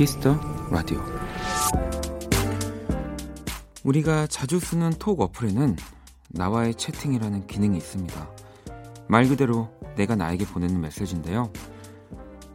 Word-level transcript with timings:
Kiss 0.00 0.23
the 0.23 0.40
Radio 0.70 0.98
우리가 3.84 4.26
자주 4.28 4.58
쓰는 4.58 4.88
톡 4.92 5.20
어플에는 5.20 5.76
나와의 6.30 6.74
채팅이라는 6.76 7.46
기능이 7.46 7.76
있습니다. 7.76 8.30
말 9.08 9.28
그대로 9.28 9.68
내가 9.96 10.16
나에게 10.16 10.46
보내는 10.46 10.80
메시지인데요. 10.80 11.52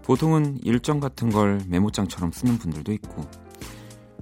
보통은 0.02 0.58
일정 0.64 1.00
같은 1.00 1.30
걸 1.30 1.62
메모장처럼 1.68 2.32
쓰는 2.32 2.58
분들도 2.58 2.92
있고 2.94 3.22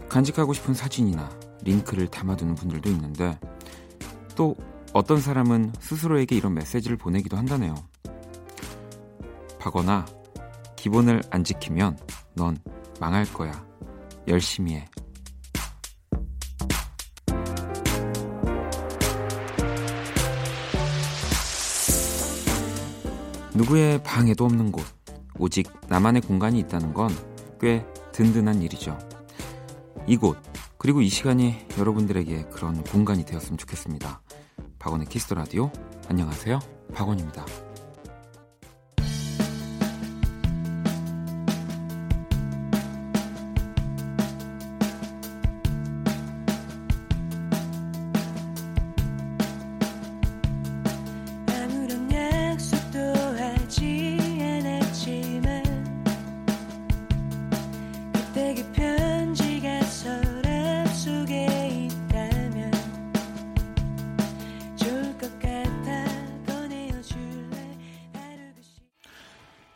간직하고 0.09 0.51
싶은 0.51 0.73
사진이나 0.73 1.29
링크를 1.61 2.07
담아두는 2.07 2.55
분들도 2.55 2.89
있는데 2.89 3.39
또 4.35 4.57
어떤 4.91 5.21
사람은 5.21 5.71
스스로에게 5.79 6.35
이런 6.35 6.55
메시지를 6.55 6.97
보내기도 6.97 7.37
한다네요. 7.37 7.73
박거나 9.59 10.05
기본을 10.75 11.21
안 11.29 11.45
지키면 11.45 11.97
넌 12.33 12.57
망할 13.03 13.25
거야. 13.33 13.51
열심히 14.29 14.75
해. 14.75 14.85
누구의 23.53 24.01
방해도 24.03 24.45
없는 24.45 24.71
곳, 24.71 24.85
오직 25.37 25.69
나만의 25.89 26.21
공간이 26.21 26.59
있다는 26.59 26.93
건 26.93 27.09
꽤 27.59 27.85
든든한 28.11 28.61
일이죠. 28.61 28.97
이곳, 30.05 30.37
그리고 30.77 31.01
이 31.01 31.07
시간이 31.07 31.67
여러분들에게 31.77 32.49
그런 32.51 32.83
공간이 32.83 33.23
되었으면 33.23 33.57
좋겠습니다. 33.57 34.21
박원의 34.79 35.07
키스터 35.07 35.35
라디오. 35.35 35.71
안녕하세요. 36.09 36.59
박원입니다. 36.93 37.45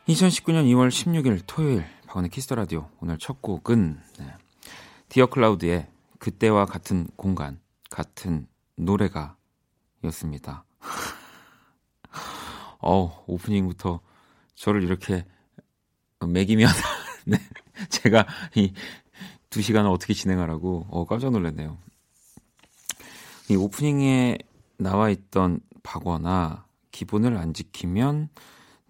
2019년 0.08 0.66
2월 0.66 0.90
16일 0.90 1.42
토요일 1.46 1.86
박원의 2.08 2.30
Kiss 2.30 2.45
the 2.45 2.56
Radio 2.56 2.90
오늘 3.02 3.18
첫 3.18 3.42
곡은 3.42 4.00
네. 4.20 4.34
Dear 5.10 5.28
Cloud의 5.28 5.88
그때와 6.20 6.66
같은 6.66 7.08
공간 7.16 7.60
같은 7.90 8.48
노래가 8.76 9.36
였습니다. 10.06 10.64
어 12.80 13.24
오프닝부터 13.28 14.00
저를 14.56 14.84
이렇게 14.84 15.26
멕이면 16.26 16.70
네. 17.26 17.38
제가 17.90 18.26
이 18.56 18.74
두 19.50 19.62
시간을 19.62 19.90
어떻게 19.90 20.14
진행하라고 20.14 20.88
어 20.90 21.06
깜짝 21.06 21.32
놀랐네요. 21.32 21.78
이 23.50 23.56
오프닝에 23.56 24.38
나와 24.78 25.10
있던 25.10 25.62
박원아 25.84 26.66
기본을 26.92 27.38
안 27.38 27.54
지키면 27.54 28.30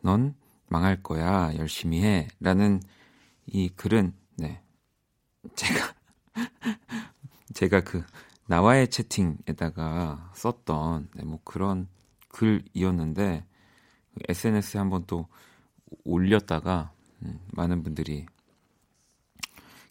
넌 0.02 0.36
망할 0.68 1.02
거야. 1.02 1.56
열심히 1.58 2.04
해. 2.04 2.28
라는 2.40 2.82
이 3.46 3.70
글은, 3.70 4.14
네. 4.36 4.62
제가, 5.56 5.94
제가 7.54 7.82
그, 7.82 8.04
나와의 8.48 8.90
채팅에다가 8.90 10.32
썼던, 10.34 11.10
네, 11.16 11.24
뭐 11.24 11.40
그런 11.44 11.88
글이었는데, 12.30 13.46
SNS에 14.28 14.80
한번 14.80 15.06
또 15.08 15.28
올렸다가, 16.04 16.92
음, 17.24 17.40
많은 17.52 17.84
분들이 17.84 18.26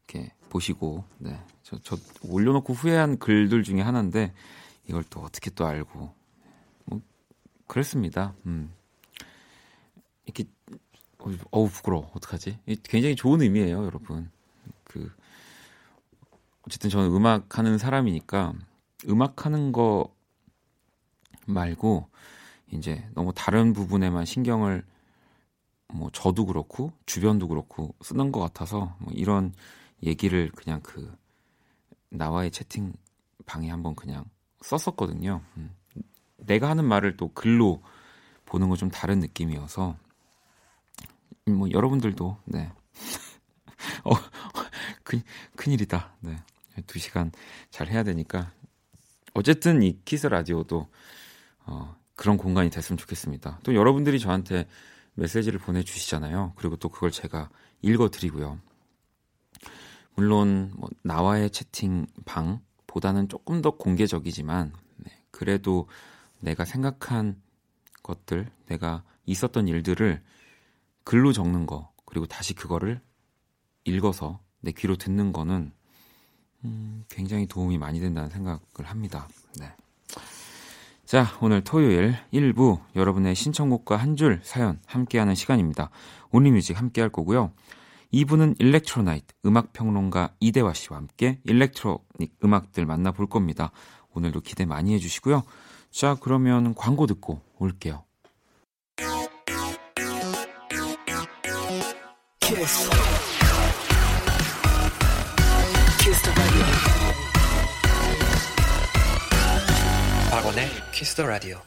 이렇게 0.06 0.32
보시고, 0.50 1.04
네. 1.18 1.40
저, 1.62 1.78
저 1.80 1.96
올려놓고 2.22 2.74
후회한 2.74 3.18
글들 3.18 3.62
중에 3.62 3.80
하나인데, 3.80 4.34
이걸 4.88 5.02
또 5.04 5.20
어떻게 5.20 5.50
또 5.50 5.66
알고, 5.66 6.14
뭐, 6.84 7.00
그랬습니다. 7.66 8.34
음. 8.44 8.75
이렇게 10.26 10.44
어우 11.50 11.68
부끄러워 11.68 12.10
어떡하지? 12.14 12.58
굉장히 12.84 13.16
좋은 13.16 13.40
의미예요, 13.40 13.84
여러분. 13.84 14.30
그 14.84 15.10
어쨌든 16.62 16.90
저는 16.90 17.10
음악 17.12 17.58
하는 17.58 17.78
사람이니까 17.78 18.52
음악 19.08 19.46
하는 19.46 19.72
거 19.72 20.14
말고 21.46 22.08
이제 22.72 23.08
너무 23.14 23.32
다른 23.34 23.72
부분에만 23.72 24.24
신경을 24.24 24.84
뭐 25.88 26.10
저도 26.12 26.46
그렇고 26.46 26.92
주변도 27.06 27.48
그렇고 27.48 27.94
쓰는 28.02 28.32
것 28.32 28.40
같아서 28.40 28.96
뭐 28.98 29.12
이런 29.14 29.54
얘기를 30.02 30.50
그냥 30.50 30.80
그 30.82 31.16
나와의 32.10 32.50
채팅 32.50 32.92
방에 33.46 33.70
한번 33.70 33.94
그냥 33.94 34.24
썼었거든요. 34.62 35.42
음. 35.56 35.70
내가 36.38 36.68
하는 36.68 36.84
말을 36.84 37.16
또 37.16 37.28
글로 37.32 37.82
보는 38.44 38.68
건 38.68 38.76
좀 38.76 38.90
다른 38.90 39.20
느낌이어서 39.20 39.96
뭐 41.46 41.70
여러분들도 41.70 42.38
네. 42.46 42.72
어, 44.04 44.10
큰 45.04 45.22
큰일이다. 45.54 46.16
네. 46.20 46.36
두 46.86 46.98
시간 46.98 47.32
잘 47.70 47.88
해야 47.88 48.02
되니까 48.02 48.52
어쨌든 49.32 49.82
이 49.82 49.98
키스 50.04 50.26
라디오도 50.26 50.88
어, 51.66 51.96
그런 52.14 52.36
공간이 52.36 52.68
됐으면 52.70 52.98
좋겠습니다. 52.98 53.60
또 53.62 53.74
여러분들이 53.74 54.18
저한테 54.18 54.66
메시지를 55.14 55.58
보내 55.58 55.82
주시잖아요. 55.82 56.52
그리고 56.56 56.76
또 56.76 56.88
그걸 56.88 57.10
제가 57.10 57.48
읽어 57.80 58.10
드리고요. 58.10 58.58
물론 60.14 60.72
뭐 60.76 60.88
나와의 61.02 61.50
채팅방 61.50 62.60
보다는 62.86 63.28
조금 63.28 63.62
더 63.62 63.70
공개적이지만 63.70 64.72
네, 64.96 65.22
그래도 65.30 65.88
내가 66.40 66.64
생각한 66.64 67.40
것들, 68.02 68.50
내가 68.66 69.04
있었던 69.26 69.68
일들을 69.68 70.22
글로 71.06 71.32
적는 71.32 71.66
거 71.66 71.92
그리고 72.04 72.26
다시 72.26 72.52
그거를 72.52 73.00
읽어서 73.84 74.40
내 74.60 74.72
귀로 74.72 74.96
듣는 74.96 75.32
거는 75.32 75.72
음, 76.64 77.04
굉장히 77.08 77.46
도움이 77.46 77.78
많이 77.78 78.00
된다는 78.00 78.28
생각을 78.28 78.58
합니다. 78.84 79.28
네. 79.60 79.72
자, 81.04 81.26
오늘 81.40 81.62
토요일 81.62 82.16
1부 82.32 82.80
여러분의 82.96 83.36
신청곡과 83.36 83.96
한 83.96 84.16
줄 84.16 84.40
사연 84.42 84.80
함께하는 84.86 85.36
시간입니다. 85.36 85.90
Only 86.32 86.52
Music 86.52 86.76
함께 86.76 87.00
할 87.02 87.10
거고요. 87.10 87.52
2부는 88.12 88.58
Electro 88.58 89.02
Night 89.02 89.32
음악평론가 89.44 90.34
이대화 90.40 90.72
씨와 90.72 90.98
함께 90.98 91.38
electronic 91.44 92.38
음악들 92.42 92.84
만나볼 92.84 93.28
겁니다. 93.28 93.70
오늘도 94.12 94.40
기대 94.40 94.64
많이 94.64 94.92
해주시고요. 94.94 95.44
자, 95.92 96.16
그러면 96.20 96.74
광고 96.74 97.06
듣고 97.06 97.42
올게요. 97.58 98.05
Kiss. 102.46 102.88
Kiss 105.98 106.22
the 106.22 106.30
radio. 106.30 106.64
박원의 110.30 110.68
Kiss 110.92 111.16
the 111.16 111.26
radio. 111.26 111.58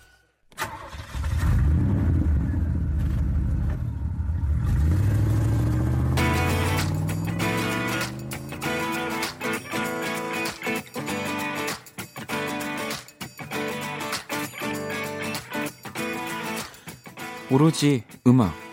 오로지 17.52 18.06
음악 18.26 18.69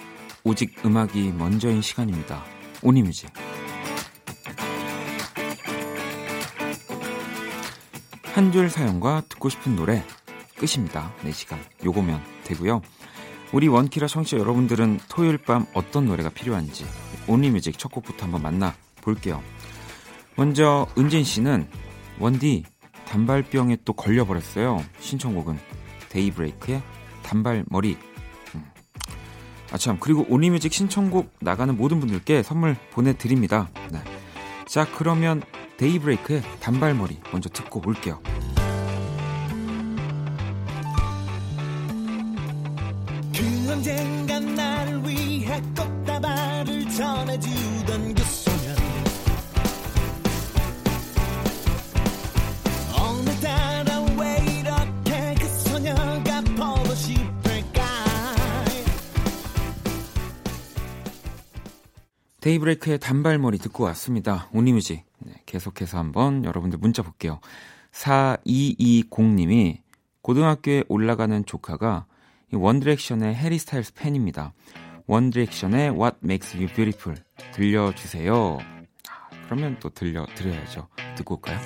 오직 0.49 0.77
음악이 0.87 1.33
먼저인 1.33 1.83
시간입니다. 1.83 2.45
오니뮤직. 2.81 3.29
한 8.23 8.53
줄 8.53 8.71
사연과 8.71 9.25
듣고 9.29 9.49
싶은 9.49 9.75
노래 9.75 10.05
끝입니다. 10.57 11.13
4시간. 11.25 11.59
요거면 11.85 12.23
되고요. 12.45 12.81
우리 13.53 13.67
원키라 13.67 14.07
청취자 14.07 14.39
여러분들은 14.39 15.01
토요일 15.09 15.39
밤 15.39 15.67
어떤 15.75 16.07
노래가 16.07 16.29
필요한지 16.29 16.87
온리뮤직 17.27 17.77
첫 17.77 17.91
곡부터 17.91 18.27
한번 18.27 18.43
만나 18.43 18.77
볼게요. 19.03 19.43
먼저 20.37 20.87
은진 20.97 21.25
씨는 21.25 21.69
원디 22.21 22.63
단발병에 23.09 23.79
또 23.85 23.95
걸려버렸어요. 23.95 24.85
신청곡은 25.01 25.59
데이브레이크의 26.11 26.83
단발머리 27.25 27.99
아 29.73 29.79
참 29.79 29.99
그리고 30.01 30.25
온리뮤직 30.29 30.73
신청곡 30.73 31.33
나가는 31.41 31.77
모든 31.77 32.01
분들께 32.01 32.43
선물 32.43 32.77
보내드립니다. 32.93 33.69
네. 33.91 33.99
자 34.67 34.87
그러면 34.97 35.43
데이브레이크의 35.77 36.43
단발머리 36.61 37.19
먼저 37.33 37.49
듣고 37.49 37.83
올게요. 37.87 38.21
Daybreak의 62.47 63.01
단발머리 63.01 63.59
듣고 63.59 63.83
왔습니다. 63.85 64.49
Only 64.53 64.76
Music 64.76 65.05
네, 65.19 65.33
계속해서 65.47 65.99
한번 65.99 66.45
여러분들 66.45 66.79
문자 66.79 67.03
볼게요. 67.03 67.41
4220님이 67.91 69.79
고등학교에 70.23 70.85
올라가는 70.89 71.45
조카가 71.45 72.07
One 72.53 72.70
Direction의 72.70 73.35
해리 73.35 73.59
스타일스 73.59 73.95
팬입니다. 73.95 74.53
One 75.07 75.25
Direction의 75.25 75.91
What 75.91 76.19
Makes 76.23 76.57
You 76.57 76.69
Beautiful 76.69 77.21
들려주세요. 77.53 78.59
아, 79.09 79.29
그러면 79.47 79.77
또 79.81 79.91
들려 79.91 80.25
드려야죠. 80.37 80.87
듣고 81.17 81.35
올까요? 81.37 81.59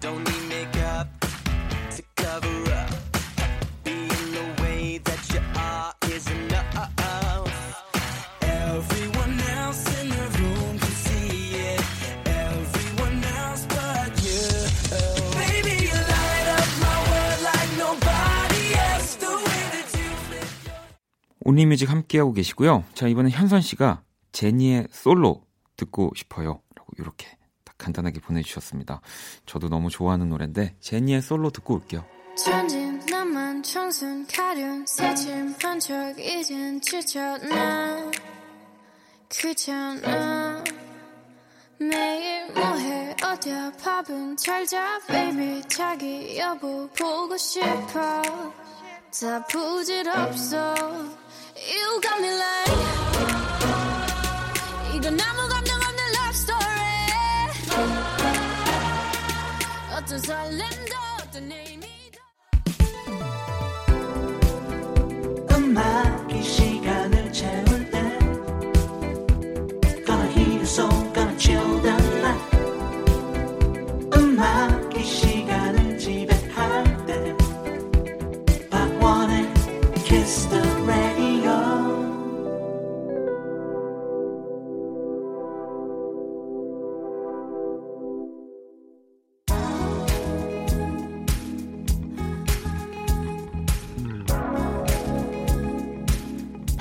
Don't 0.00 0.24
know 0.24 0.39
온리뮤직 21.40 21.90
함께하고 21.90 22.32
계시고요. 22.32 22.84
자, 22.94 23.08
이번엔 23.08 23.30
현선 23.30 23.60
씨가 23.60 24.02
제니의 24.32 24.88
솔로 24.90 25.42
듣고 25.76 26.12
싶어요. 26.16 26.60
라고 26.74 26.92
이렇게 26.98 27.26
딱 27.64 27.76
간단하게 27.78 28.20
보내주셨습니다. 28.20 29.00
저도 29.46 29.68
너무 29.68 29.90
좋아하는 29.90 30.28
노래인데 30.28 30.76
제니의 30.80 31.22
솔로 31.22 31.50
듣고 31.50 31.74
올게요. 31.74 32.04
천진 32.36 32.98
나만 33.06 33.62
청순 33.62 34.26
가련 34.26 34.86
새침한 34.86 35.80
척 35.80 36.18
이젠 36.18 36.80
지쳤나 36.80 38.10
귀찮아 39.28 40.64
매일 41.78 42.52
뭐해 42.52 43.16
어디야 43.22 43.72
밥은 43.82 44.36
잘자 44.36 45.00
baby 45.06 45.62
자기 45.68 46.38
여보 46.38 46.88
보고 46.90 47.36
싶어 47.36 48.22
다 49.20 49.46
부질없어 49.48 50.74
You 51.68 52.00
got 52.00 52.20
me 52.22 52.30
like 52.30 53.39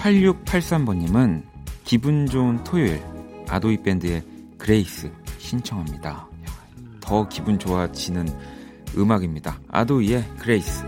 8683번님은 0.09 1.44
기분 1.83 2.25
좋은 2.25 2.63
토요일 2.63 3.01
ADOY 3.47 3.81
밴드의 3.83 4.23
Grace 4.57 5.12
신청합니다. 5.38 6.09
야, 6.09 6.27
더 7.00 7.27
기분 7.27 7.59
좋아지는 7.59 8.27
음악입니다. 8.97 9.59
ADOY의 9.69 10.25
Grace. 10.39 10.83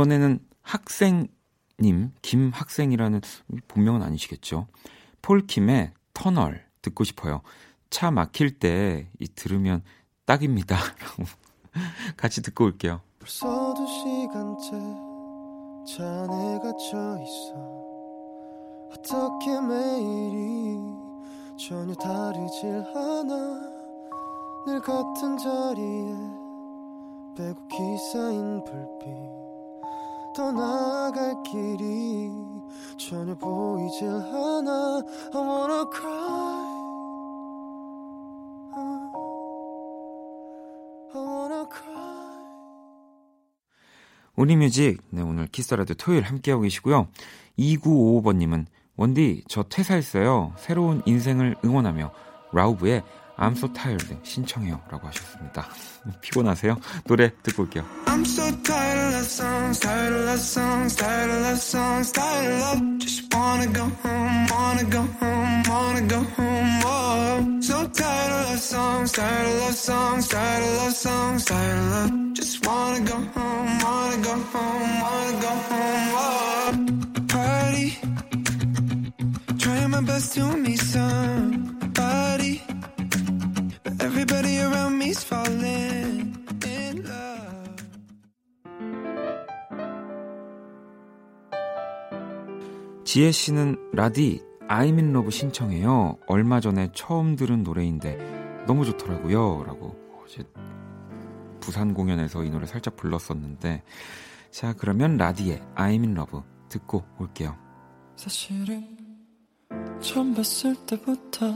이번에는 0.00 0.40
학생님, 0.60 2.12
김학생이라는 2.20 3.22
본명은 3.66 4.02
아니시겠죠? 4.02 4.66
폴킴의 5.22 5.92
터널 6.12 6.66
듣고 6.82 7.02
싶어요. 7.04 7.40
차 7.88 8.10
막힐 8.10 8.58
때 8.58 9.08
이 9.18 9.28
들으면 9.28 9.82
딱입니다. 10.26 10.76
같이 12.18 12.42
듣고 12.42 12.64
올게요. 12.66 13.00
벌써 13.18 13.72
두 13.74 13.86
시간째 13.86 14.70
차 15.90 16.04
안에 16.04 16.58
갇혀 16.58 17.18
있어 17.22 17.54
어떻게 18.92 19.60
매일이 19.62 20.78
전혀 21.58 21.94
다르질 21.94 22.84
않아 22.94 23.34
늘 24.66 24.80
같은 24.80 25.38
자리에 25.38 26.12
빼곡히 27.36 27.76
쌓인 28.12 28.62
불빛 28.64 29.45
더 30.36 30.52
나아갈 30.52 31.42
길이 31.44 32.30
전혀 32.98 33.34
보이질 33.38 34.06
않아 34.06 35.02
I 35.32 35.40
wanna 35.40 35.84
cry 35.90 36.12
I 41.14 41.22
wanna 41.22 41.64
cry 41.72 41.96
온리뮤직, 44.36 45.00
네, 45.08 45.22
오늘 45.22 45.46
키스라디오 45.46 45.94
토요일 45.94 46.24
함께하고 46.24 46.64
계시고요. 46.64 47.08
2955번님은, 47.58 48.66
원디, 48.96 49.42
저 49.48 49.62
퇴사했어요. 49.62 50.52
새로운 50.58 51.00
인생을 51.06 51.56
응원하며, 51.64 52.10
라우브의 52.52 53.02
I'm 53.38 53.52
so 53.52 53.68
tired 53.72 54.16
신청해요. 54.22 54.80
라고 54.90 55.06
하셨습니다. 55.08 55.68
피곤하세요? 56.20 56.76
노래 57.06 57.30
듣고 57.42 57.64
올게요. 57.64 57.84
I'm 58.06 58.22
so 58.22 58.50
tired 58.62 59.14
of 59.14 59.24
songs, 59.26 59.80
tired 59.80 60.28
of 60.28 60.40
songs, 60.40 60.96
tired 60.96 61.30
of 61.30 61.58
songs, 61.60 62.12
tired 62.12 62.62
of. 62.62 62.98
Just 62.98 63.28
wanna 63.34 63.66
go 63.72 63.84
home, 64.02 64.46
wanna 64.50 64.84
go 64.88 65.02
home, 65.20 65.62
wanna 65.68 66.06
go 66.08 66.20
home. 66.36 66.80
Oh, 66.84 67.60
so 67.60 67.86
tired 67.88 68.52
of 68.52 68.58
songs, 68.58 69.12
tired 69.12 69.68
of 69.68 69.74
songs, 69.74 70.28
tired 70.28 70.86
of 70.86 70.92
songs, 70.94 71.44
tired 71.44 71.92
of. 71.92 72.32
Just 72.34 72.66
wanna 72.66 73.00
go 73.04 73.16
home, 73.36 73.78
wanna 73.84 74.16
go 74.22 74.34
home, 74.52 75.00
wanna 75.04 75.40
go 75.44 75.52
home. 75.68 76.08
Oh, 76.16 76.72
party, 77.28 77.98
trying 79.58 79.90
my 79.90 80.00
best 80.00 80.34
to 80.34 80.56
meet 80.56 80.80
somebody, 80.80 82.62
everybody 84.56 84.60
around 84.60 84.96
me's 84.98 85.22
falling 85.24 86.34
in 86.64 87.04
love. 87.04 87.76
지혜 93.04 93.30
씨는 93.30 93.76
라디, 93.92 94.42
I'm 94.68 94.98
in 94.98 95.10
love 95.10 95.30
신청해요. 95.30 96.18
얼마 96.26 96.60
전에 96.60 96.90
처음 96.94 97.36
들은 97.36 97.62
노래인데, 97.62 98.64
너무 98.66 98.84
좋더라고요. 98.84 99.64
라고. 99.64 99.96
어제 100.22 100.42
부산 101.60 101.94
공연에서 101.94 102.42
이 102.44 102.50
노래 102.50 102.66
살짝 102.66 102.96
불렀었는데 102.96 103.82
자 104.50 104.72
그러면 104.72 105.16
라디의 105.16 105.60
I'm 105.76 106.02
in 106.02 106.16
love 106.16 106.40
듣고 106.68 107.04
올게요. 107.18 107.56
사실은 108.16 108.84
처음 110.00 110.34
봤을 110.34 110.74
때부터 110.86 111.46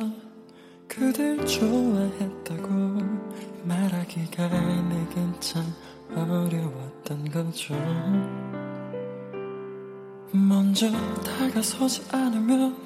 그댈 0.90 1.46
좋아했다고 1.46 2.68
말하기가 3.62 4.48
내겐 4.48 5.40
참 5.40 5.62
어려웠던 6.16 7.30
거죠 7.30 7.74
먼저 10.32 10.90
다가서지 11.22 12.02
않으면 12.10 12.76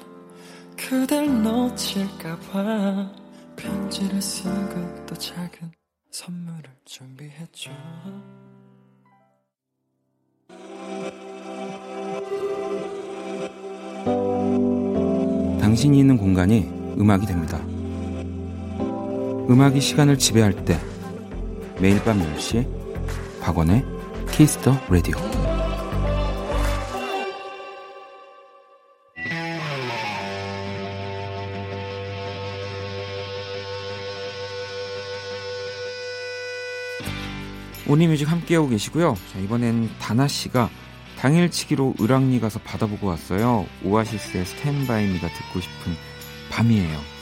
그댈 0.77 1.41
놓칠까봐 1.41 3.11
편지를 3.55 4.21
쓰고 4.21 5.05
또 5.07 5.15
작은 5.15 5.71
선물을 6.11 6.63
준비했죠 6.85 7.71
당신이 15.59 15.99
있는 15.99 16.15
공간이 16.15 16.69
음악이 16.97 17.25
됩니다. 17.25 17.74
음악이 19.49 19.79
시간을 19.79 20.17
지배할 20.17 20.65
때 20.65 20.79
매일 21.79 22.03
밤 22.03 22.19
10시 22.19 22.67
박원의 23.41 23.85
Kiss 24.31 24.56
the 24.56 24.75
Radio 24.89 25.17
Only 37.87 38.06
Music 38.06 38.29
함께하고 38.31 38.67
계시고요. 38.67 39.15
자, 39.31 39.39
이번엔 39.39 39.91
다나 39.99 40.27
씨가 40.27 40.71
당일치기로 41.19 41.95
을왕리 42.01 42.39
가서 42.39 42.59
받아보고 42.59 43.07
왔어요. 43.07 43.67
오아시스의 43.83 44.45
스탠바이미가 44.45 45.27
듣고 45.27 45.61
싶은 45.61 45.93
밤이에요. 46.49 47.14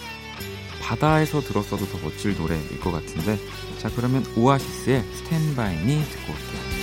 바다에서 0.83 1.39
들었어도 1.39 1.85
더 1.87 1.97
멋질 2.03 2.35
노래일 2.35 2.79
것 2.81 2.91
같은데 2.91 3.39
자 3.79 3.89
그러면 3.95 4.25
오아시스의 4.35 5.03
스탠바이 5.13 5.77
미 5.77 6.03
듣고 6.03 6.33
올게요. 6.33 6.82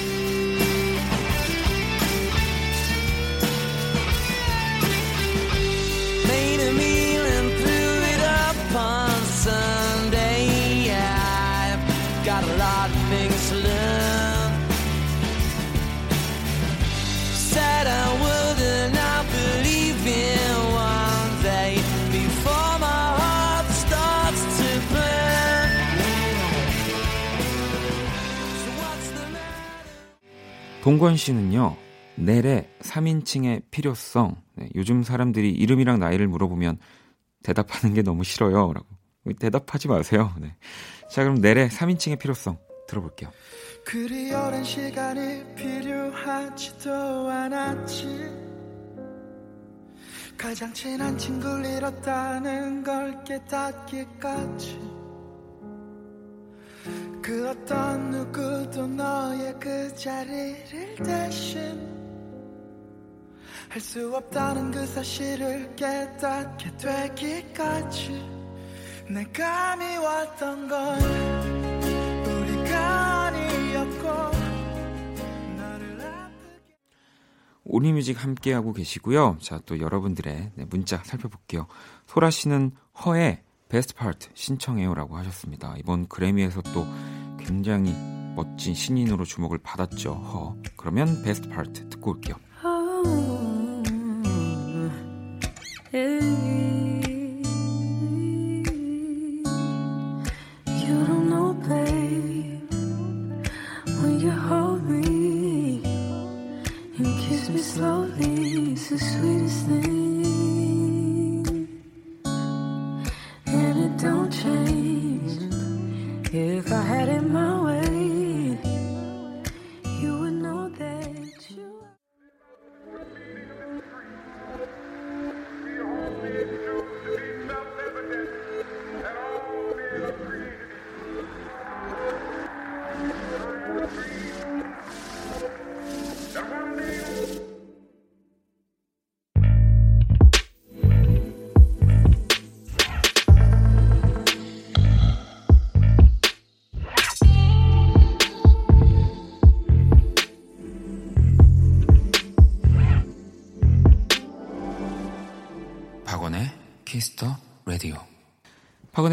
동건 30.91 31.17
씨는요, 31.17 31.77
넬의 32.17 32.69
3인칭의 32.81 33.63
필요성. 33.71 34.35
네, 34.57 34.69
요즘 34.75 35.05
사람들이 35.05 35.49
이름이랑 35.53 36.01
나이를 36.01 36.27
물어보면 36.27 36.79
대답하는 37.45 37.95
게 37.95 38.03
너무 38.03 38.25
싫어요. 38.25 38.73
라고. 38.73 38.89
대답하지 39.39 39.87
마세요. 39.87 40.35
네. 40.41 40.57
자, 41.09 41.23
그럼 41.23 41.41
넬의 41.41 41.69
3인칭의 41.69 42.19
필요성 42.19 42.59
들어볼게요. 42.89 43.31
그리 43.85 44.35
오랜 44.35 44.65
시간이 44.65 45.55
필요하지도 45.55 46.93
않았지 46.93 48.09
가장 50.37 50.75
친한 50.75 51.17
친구를 51.17 51.67
잃었다는 51.67 52.83
걸 52.83 53.23
깨닫기까지 53.23 55.00
그 57.23 57.49
어떤 57.51 58.11
누구도 58.11 58.87
너의 58.87 59.55
그 59.61 59.95
자리를 59.95 60.95
대신 60.97 62.01
할 63.69 63.81
수 63.81 64.15
없다는 64.17 64.73
그 64.73 64.85
사실을 64.85 65.77
깨닫게 65.77 66.77
되기까지 66.77 68.11
내가 69.09 69.77
미웠던 69.77 70.69
건 70.69 71.01
우리가 72.27 73.27
아니었고 73.27 74.31
오리뮤직 77.63 78.21
함께하고 78.25 78.73
계시고요. 78.73 79.39
자, 79.41 79.61
또 79.67 79.79
여러분들의 79.79 80.51
네, 80.57 80.65
문자 80.65 80.97
살펴볼게요. 81.05 81.69
소라 82.07 82.31
씨는 82.31 82.73
허의 83.05 83.45
베스트 83.71 83.95
파트 83.95 84.29
신청해요라고 84.35 85.17
하셨습니다. 85.17 85.75
이번 85.79 86.09
그래미에서 86.09 86.61
또 86.75 86.85
굉장히 87.39 87.95
멋진 88.35 88.75
신인으로 88.75 89.25
주목을 89.25 89.59
받았죠. 89.59 90.13
허. 90.13 90.57
그러면 90.77 91.23
베스트 91.23 91.49
파트 91.49 91.89
듣고 91.89 92.11
올게요. 92.11 92.35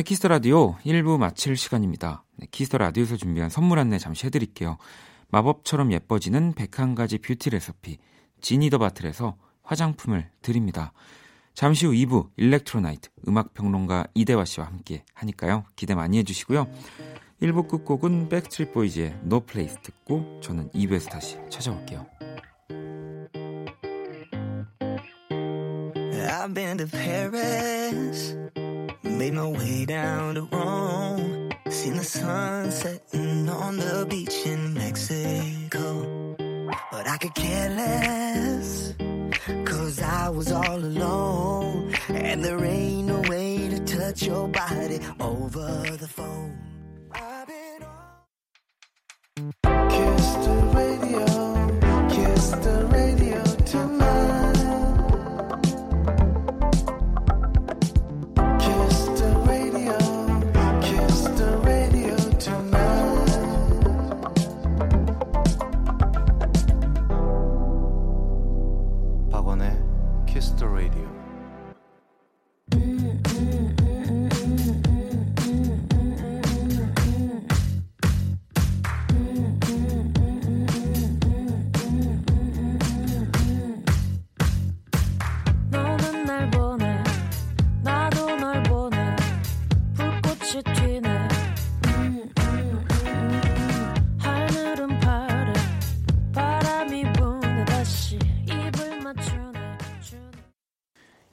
Kiss 0.07 0.20
the 0.20 0.29
Radio 0.29 0.77
1부 0.85 1.17
마칠 1.17 1.57
시간입니다. 1.57 2.23
네, 2.37 2.47
Kiss 2.49 2.65
the 2.65 2.77
Radio에서 2.77 3.17
준비한 3.17 3.49
선물 3.49 3.77
안내 3.77 3.97
잠시 3.97 4.25
해드릴게요. 4.25 4.77
마법처럼 5.27 5.91
예뻐지는 5.91 6.53
101가지 6.53 7.21
뷰티 7.21 7.49
레시피 7.49 7.97
Genie 8.39 8.63
the 8.63 8.77
Bottle에서 8.77 9.35
화장품을 9.63 10.29
드립니다. 10.41 10.93
잠시 11.53 11.85
후 11.85 11.91
2부 11.91 12.29
Electro 12.37 12.79
Night 12.79 13.09
음악평론가 13.27 14.07
이대화 14.13 14.45
씨와 14.45 14.67
함께 14.67 15.03
하니까요. 15.13 15.65
기대 15.75 15.93
많이 15.93 16.19
해주시고요. 16.19 16.67
1부 17.41 17.67
끝곡은 17.67 18.29
Backstreet 18.29 18.71
Boys의 18.71 19.19
No 19.25 19.41
Place 19.41 19.75
듣고 19.83 20.39
저는 20.41 20.69
2부에서 20.69 21.09
다시 21.09 21.37
찾아올게요. 21.49 22.07
I've 26.29 26.53
been 26.53 26.77
to 26.77 26.87
Paris, 26.87 28.37
made 29.03 29.33
my 29.33 29.47
way 29.47 29.85
down 29.85 30.35
to 30.35 30.41
Rome, 30.51 31.51
seen 31.69 31.97
the 31.97 32.03
sun 32.03 32.71
setting 32.71 33.49
on 33.49 33.77
the 33.77 34.05
beach 34.09 34.45
in 34.45 34.73
Mexico. 34.73 36.35
But 36.91 37.07
I 37.07 37.17
could 37.17 37.35
care 37.35 37.69
less, 37.69 38.93
cause 39.65 40.01
I 40.01 40.29
was 40.29 40.51
all 40.51 40.77
alone, 40.77 41.93
and 42.09 42.43
there 42.43 42.63
ain't 42.63 43.07
no 43.07 43.21
way 43.29 43.69
to 43.69 43.79
touch 43.85 44.23
your 44.23 44.47
body 44.47 44.99
over 45.19 45.83
the 45.97 46.07
phone. 46.07 46.57
I've 47.11 47.47
been 47.47 47.83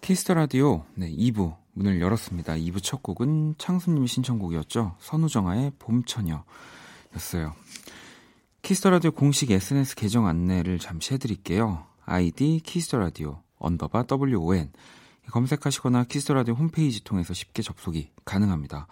Kiss 0.04 0.21
the 0.21 0.34
Radio 0.34 0.84
네, 0.96 1.10
2부 1.10 1.56
문을 1.72 1.98
열었습니다. 1.98 2.56
2부 2.56 2.82
첫 2.82 3.02
곡은 3.02 3.54
창수님의 3.56 4.06
신청곡이었죠. 4.06 4.96
선우정아의 4.98 5.72
봄처녀였어요. 5.78 7.54
Kiss 8.60 8.77
the 8.77 8.90
Radio 8.90 9.12
공식 9.12 9.50
SNS 9.50 9.94
계정 9.94 10.26
안내를 10.26 10.78
잠시 10.78 11.14
해드릴게요. 11.14 11.86
아이디 12.04 12.60
Kiss 12.62 12.83
the 12.83 12.98
Radio 12.98 13.40
underbar 13.56 14.04
WON 14.10 14.72
검색하시거나 15.30 16.04
Kiss 16.04 16.21
the 16.21 16.34
Radio 16.34 16.52
홈페이지 16.52 17.02
통해서 17.02 17.32
쉽게 17.32 17.62
접속이 17.62 18.10
가능합니다. 18.26 18.86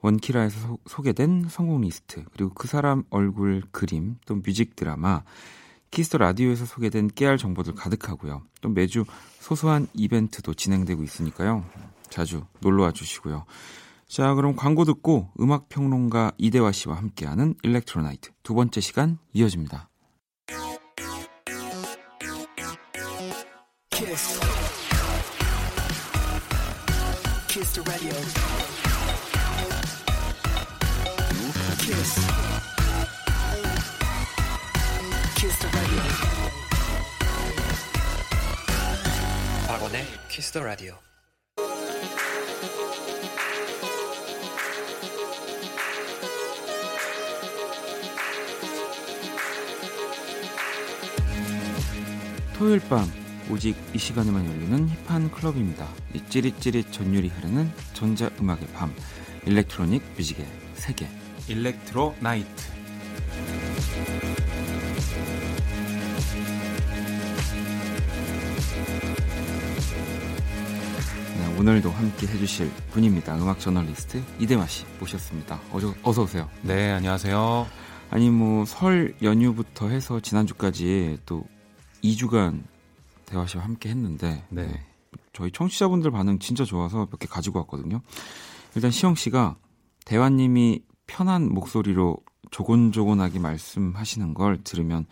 원키라에서 0.00 0.58
소, 0.58 0.78
소개된 0.86 1.46
선곡 1.50 1.82
리스트 1.82 2.24
그리고 2.32 2.52
그 2.52 2.66
사람 2.66 3.04
얼굴 3.10 3.62
그림 3.70 4.16
또 4.26 4.34
뮤직 4.34 4.74
드라마 4.74 5.22
Kiss 5.92 6.07
the 6.07 6.18
Radio에서 6.18 6.64
소개된 6.64 7.10
깨알 7.14 7.38
정보들 7.38 7.74
가득하고요. 7.74 8.42
또 8.60 8.68
매주 8.68 9.04
소소한 9.38 9.86
이벤트도 9.94 10.54
진행되고 10.54 11.04
있으니까요. 11.04 11.64
자주 12.10 12.44
놀러와 12.60 12.92
주시고요. 12.92 13.44
자, 14.08 14.34
그럼 14.34 14.56
광고 14.56 14.84
듣고 14.84 15.30
음악 15.38 15.68
평론가 15.68 16.32
이대화 16.38 16.72
씨와 16.72 16.96
함께하는 16.96 17.54
Electro 17.62 18.02
Night 18.02 18.30
두 18.42 18.54
번째 18.54 18.80
시간 18.80 19.18
이어집니다. 19.32 19.88
The 27.72 27.82
radio. 27.82 28.12
Kiss. 35.62 35.70
Kiss 35.70 35.70
the 35.70 35.78
radio. 35.78 36.02
박원의 39.68 40.04
Kiss 40.28 40.52
the 40.52 40.64
radio. 40.64 40.94
토요일 52.54 52.80
밤 52.88 53.06
오직 53.48 53.76
이 53.94 53.98
시간에만 53.98 54.44
열리는 54.44 54.88
힙한 54.88 55.30
클럽입니다. 55.30 55.88
이 56.14 56.22
찌릿찌릿 56.28 56.92
전율이 56.92 57.28
흐르는 57.28 57.70
전자음악의 57.94 58.66
밤 58.74 58.92
일렉트로닉 59.46 60.02
뮤직의 60.16 60.44
세계 60.74 61.08
일렉트로 61.46 62.16
나이트. 62.18 62.72
오늘도 71.62 71.92
함께 71.92 72.26
해주실 72.26 72.68
분입니다. 72.90 73.36
음악 73.40 73.60
저널리스트 73.60 74.20
이대화 74.40 74.66
씨 74.66 74.84
모셨습니다. 74.98 75.60
어서, 75.70 75.94
어서 76.02 76.22
오세요. 76.24 76.50
네, 76.62 76.90
안녕하세요. 76.90 77.68
아니 78.10 78.30
뭐 78.30 78.64
설 78.64 79.14
연휴부터 79.22 79.88
해서 79.88 80.18
지난주까지 80.18 81.18
또 81.24 81.44
2주간 82.02 82.64
대화 83.26 83.46
씨와 83.46 83.62
함께 83.62 83.90
했는데 83.90 84.44
네. 84.48 84.66
네, 84.66 84.82
저희 85.32 85.52
청취자분들 85.52 86.10
반응 86.10 86.40
진짜 86.40 86.64
좋아서 86.64 87.06
몇 87.12 87.20
개 87.20 87.28
가지고 87.28 87.60
왔거든요. 87.60 88.00
일단 88.74 88.90
시영 88.90 89.14
씨가 89.14 89.54
대화님이 90.04 90.82
편한 91.06 91.48
목소리로 91.48 92.16
조곤조곤하게 92.50 93.38
말씀하시는 93.38 94.34
걸 94.34 94.64
들으면 94.64 95.06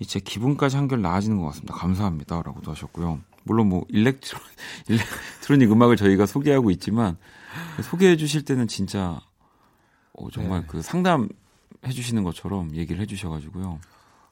이제 0.00 0.18
기분까지 0.18 0.74
한결 0.78 1.00
나아지는 1.00 1.38
것 1.38 1.44
같습니다. 1.46 1.74
감사합니다라고도 1.74 2.72
하셨고요. 2.72 3.20
물론 3.44 3.68
뭐 3.68 3.84
일렉트로 3.88 4.38
일렉트로닉 4.88 5.70
음악을 5.72 5.96
저희가 5.96 6.26
소개하고 6.26 6.70
있지만 6.72 7.16
소개해 7.82 8.16
주실 8.16 8.44
때는 8.44 8.68
진짜 8.68 9.20
어, 10.14 10.30
정말 10.30 10.60
네. 10.62 10.66
그 10.68 10.82
상담 10.82 11.28
해 11.84 11.90
주시는 11.90 12.22
것처럼 12.22 12.74
얘기를 12.76 13.00
해 13.00 13.06
주셔가지고요. 13.06 13.80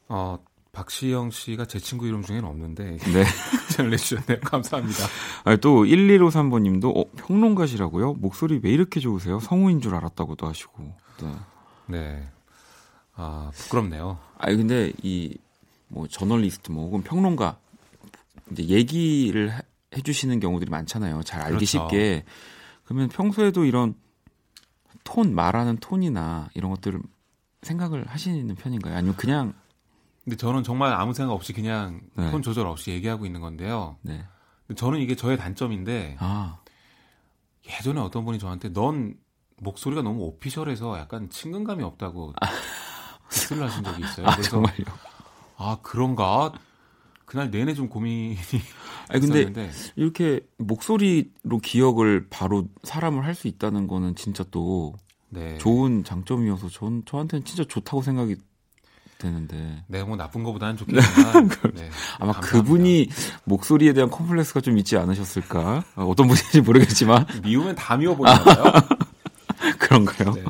어, 0.08 0.38
박시영 0.72 1.30
씨가 1.30 1.64
제 1.64 1.78
친구 1.80 2.06
이름 2.06 2.22
중에는 2.22 2.44
없는데 2.48 2.96
네. 2.98 3.24
잘 3.70 3.90
내주셨네요. 3.90 4.40
감사합니다. 4.40 5.04
아니, 5.44 5.58
또 5.58 5.84
1153번님도 5.84 6.96
어, 6.96 7.04
평론가시라고요? 7.16 8.14
목소리 8.14 8.60
왜 8.62 8.70
이렇게 8.70 9.00
좋으세요? 9.00 9.40
성우인 9.40 9.80
줄 9.80 9.94
알았다고도 9.94 10.46
하시고. 10.46 10.94
네. 11.22 11.34
네. 11.86 12.28
아, 13.16 13.50
부끄럽네요. 13.54 14.18
아니 14.38 14.56
근데 14.56 14.92
이 15.02 15.36
뭐 15.90 16.06
저널리스트 16.06 16.70
뭐 16.70 16.84
혹은 16.84 17.02
평론가 17.02 17.58
이제 18.52 18.64
얘기를 18.64 19.52
해- 19.52 19.60
해주시는 19.96 20.40
경우들이 20.40 20.70
많잖아요. 20.70 21.22
잘 21.22 21.40
알기 21.42 21.54
그렇죠. 21.54 21.66
쉽게. 21.66 22.24
그러면 22.84 23.08
평소에도 23.08 23.64
이런 23.64 23.94
톤 25.04 25.34
말하는 25.34 25.76
톤이나 25.78 26.48
이런 26.54 26.70
것들을 26.70 27.00
생각을 27.62 28.06
하시는 28.06 28.54
편인가요? 28.54 28.96
아니면 28.96 29.16
그냥 29.16 29.54
근데 30.24 30.36
저는 30.36 30.62
정말 30.62 30.92
아무 30.92 31.14
생각 31.14 31.32
없이 31.34 31.52
그냥 31.52 32.00
네. 32.14 32.30
톤 32.30 32.42
조절 32.42 32.66
없이 32.66 32.90
얘기하고 32.90 33.26
있는 33.26 33.40
건데요. 33.40 33.96
네. 34.02 34.24
저는 34.76 35.00
이게 35.00 35.16
저의 35.16 35.36
단점인데 35.36 36.16
아 36.20 36.58
예전에 37.68 38.00
어떤 38.00 38.24
분이 38.24 38.38
저한테 38.38 38.72
넌 38.72 39.14
목소리가 39.58 40.02
너무 40.02 40.22
오피셜해서 40.24 40.98
약간 40.98 41.28
친근감이 41.30 41.82
없다고 41.82 42.34
디스를 43.30 43.62
하신 43.64 43.82
적이 43.84 44.04
있어요. 44.04 44.26
아, 44.26 44.32
그래서 44.32 44.50
정말요. 44.50 44.84
아 45.56 45.78
그런가? 45.82 46.52
그날 47.30 47.48
내내 47.48 47.74
좀 47.74 47.88
고민이 47.88 48.36
아니 49.08 49.20
근데 49.20 49.42
있었는데 49.42 49.70
이렇게 49.94 50.40
목소리로 50.58 51.58
기억을 51.62 52.26
바로 52.28 52.66
사람을 52.82 53.24
할 53.24 53.36
수 53.36 53.46
있다는 53.46 53.86
거는 53.86 54.16
진짜 54.16 54.44
또 54.50 54.94
네. 55.28 55.56
좋은 55.58 56.02
장점이어서 56.02 56.68
전 56.70 57.04
저한테는 57.06 57.44
진짜 57.44 57.62
좋다고 57.62 58.02
생각이 58.02 58.34
되는데 59.18 59.84
네, 59.86 60.02
뭐 60.02 60.16
나쁜 60.16 60.42
것보다는 60.42 60.76
좋겠지만 60.76 61.48
네, 61.74 61.88
아마 62.18 62.32
감사합니다. 62.32 62.40
그분이 62.40 63.08
목소리에 63.44 63.92
대한 63.92 64.10
컴플렉스가 64.10 64.60
좀 64.60 64.76
있지 64.78 64.96
않으셨을까? 64.96 65.84
아, 65.94 66.02
어떤 66.02 66.26
분인지 66.26 66.62
모르겠지만 66.62 67.26
미우면 67.44 67.76
다 67.76 67.96
미워보나 67.96 68.42
봐요. 68.42 68.64
그런가요? 69.78 70.32
네. 70.32 70.42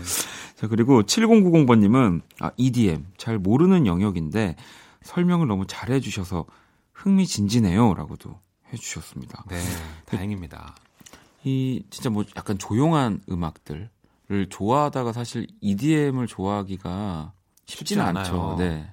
자 0.57 0.67
그리고 0.67 1.03
7090번님은 1.03 2.23
아, 2.41 2.51
EDM 2.57 3.05
잘 3.19 3.39
모르는 3.39 3.87
영역인데 3.87 4.57
설명을 5.03 5.47
너무 5.47 5.67
잘해주셔서 5.67 6.47
흥미진진해요 7.03 7.95
라고도 7.95 8.39
해주셨습니다. 8.73 9.45
네, 9.49 9.61
다행입니다. 10.07 10.75
이 11.45 11.85
진짜 11.91 12.11
뭐 12.11 12.25
약간 12.37 12.59
조용한 12.59 13.23
음악들을 13.31 13.89
좋아하다가 14.49 15.13
사실 15.13 15.47
EDM을 15.61 16.27
좋아하기가 16.27 17.33
쉽지는 17.67 18.07
쉽지 18.07 18.19
않죠. 18.19 18.43
않아요. 18.43 18.57
네, 18.59 18.93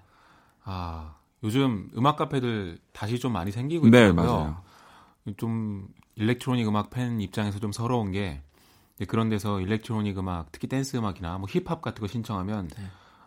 아, 0.64 1.16
요즘 1.44 1.90
음악 1.98 2.16
카페들 2.16 2.80
다시 2.94 3.20
좀 3.20 3.34
많이 3.34 3.52
생기고 3.52 3.90
네 3.90 4.08
있더라고요. 4.08 4.32
맞아요. 4.32 4.58
좀 5.36 5.88
electronic 6.16 6.68
음악 6.68 6.90
팬 6.90 7.20
입장에서 7.20 7.60
좀 7.60 7.72
서러운 7.72 8.12
게 8.12 8.42
그런 9.08 9.30
데서 9.30 9.60
electronic 9.60 10.18
음악, 10.18 10.52
특히 10.52 10.68
댄스 10.68 10.98
음악이나 10.98 11.38
뭐 11.38 11.48
힙합 11.50 11.82
같은 11.82 12.02
거 12.02 12.08
신청하면 12.08 12.70
네. 12.70 12.84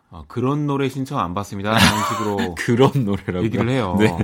어, 0.09 0.25
그런 0.27 0.67
노래 0.67 0.89
신청 0.89 1.19
안 1.19 1.33
받습니다. 1.33 1.71
이런 1.71 2.03
식으로 2.09 2.55
그런 2.59 3.05
노래라고 3.05 3.45
얘기를 3.45 3.69
해요. 3.69 3.95
네, 3.97 4.17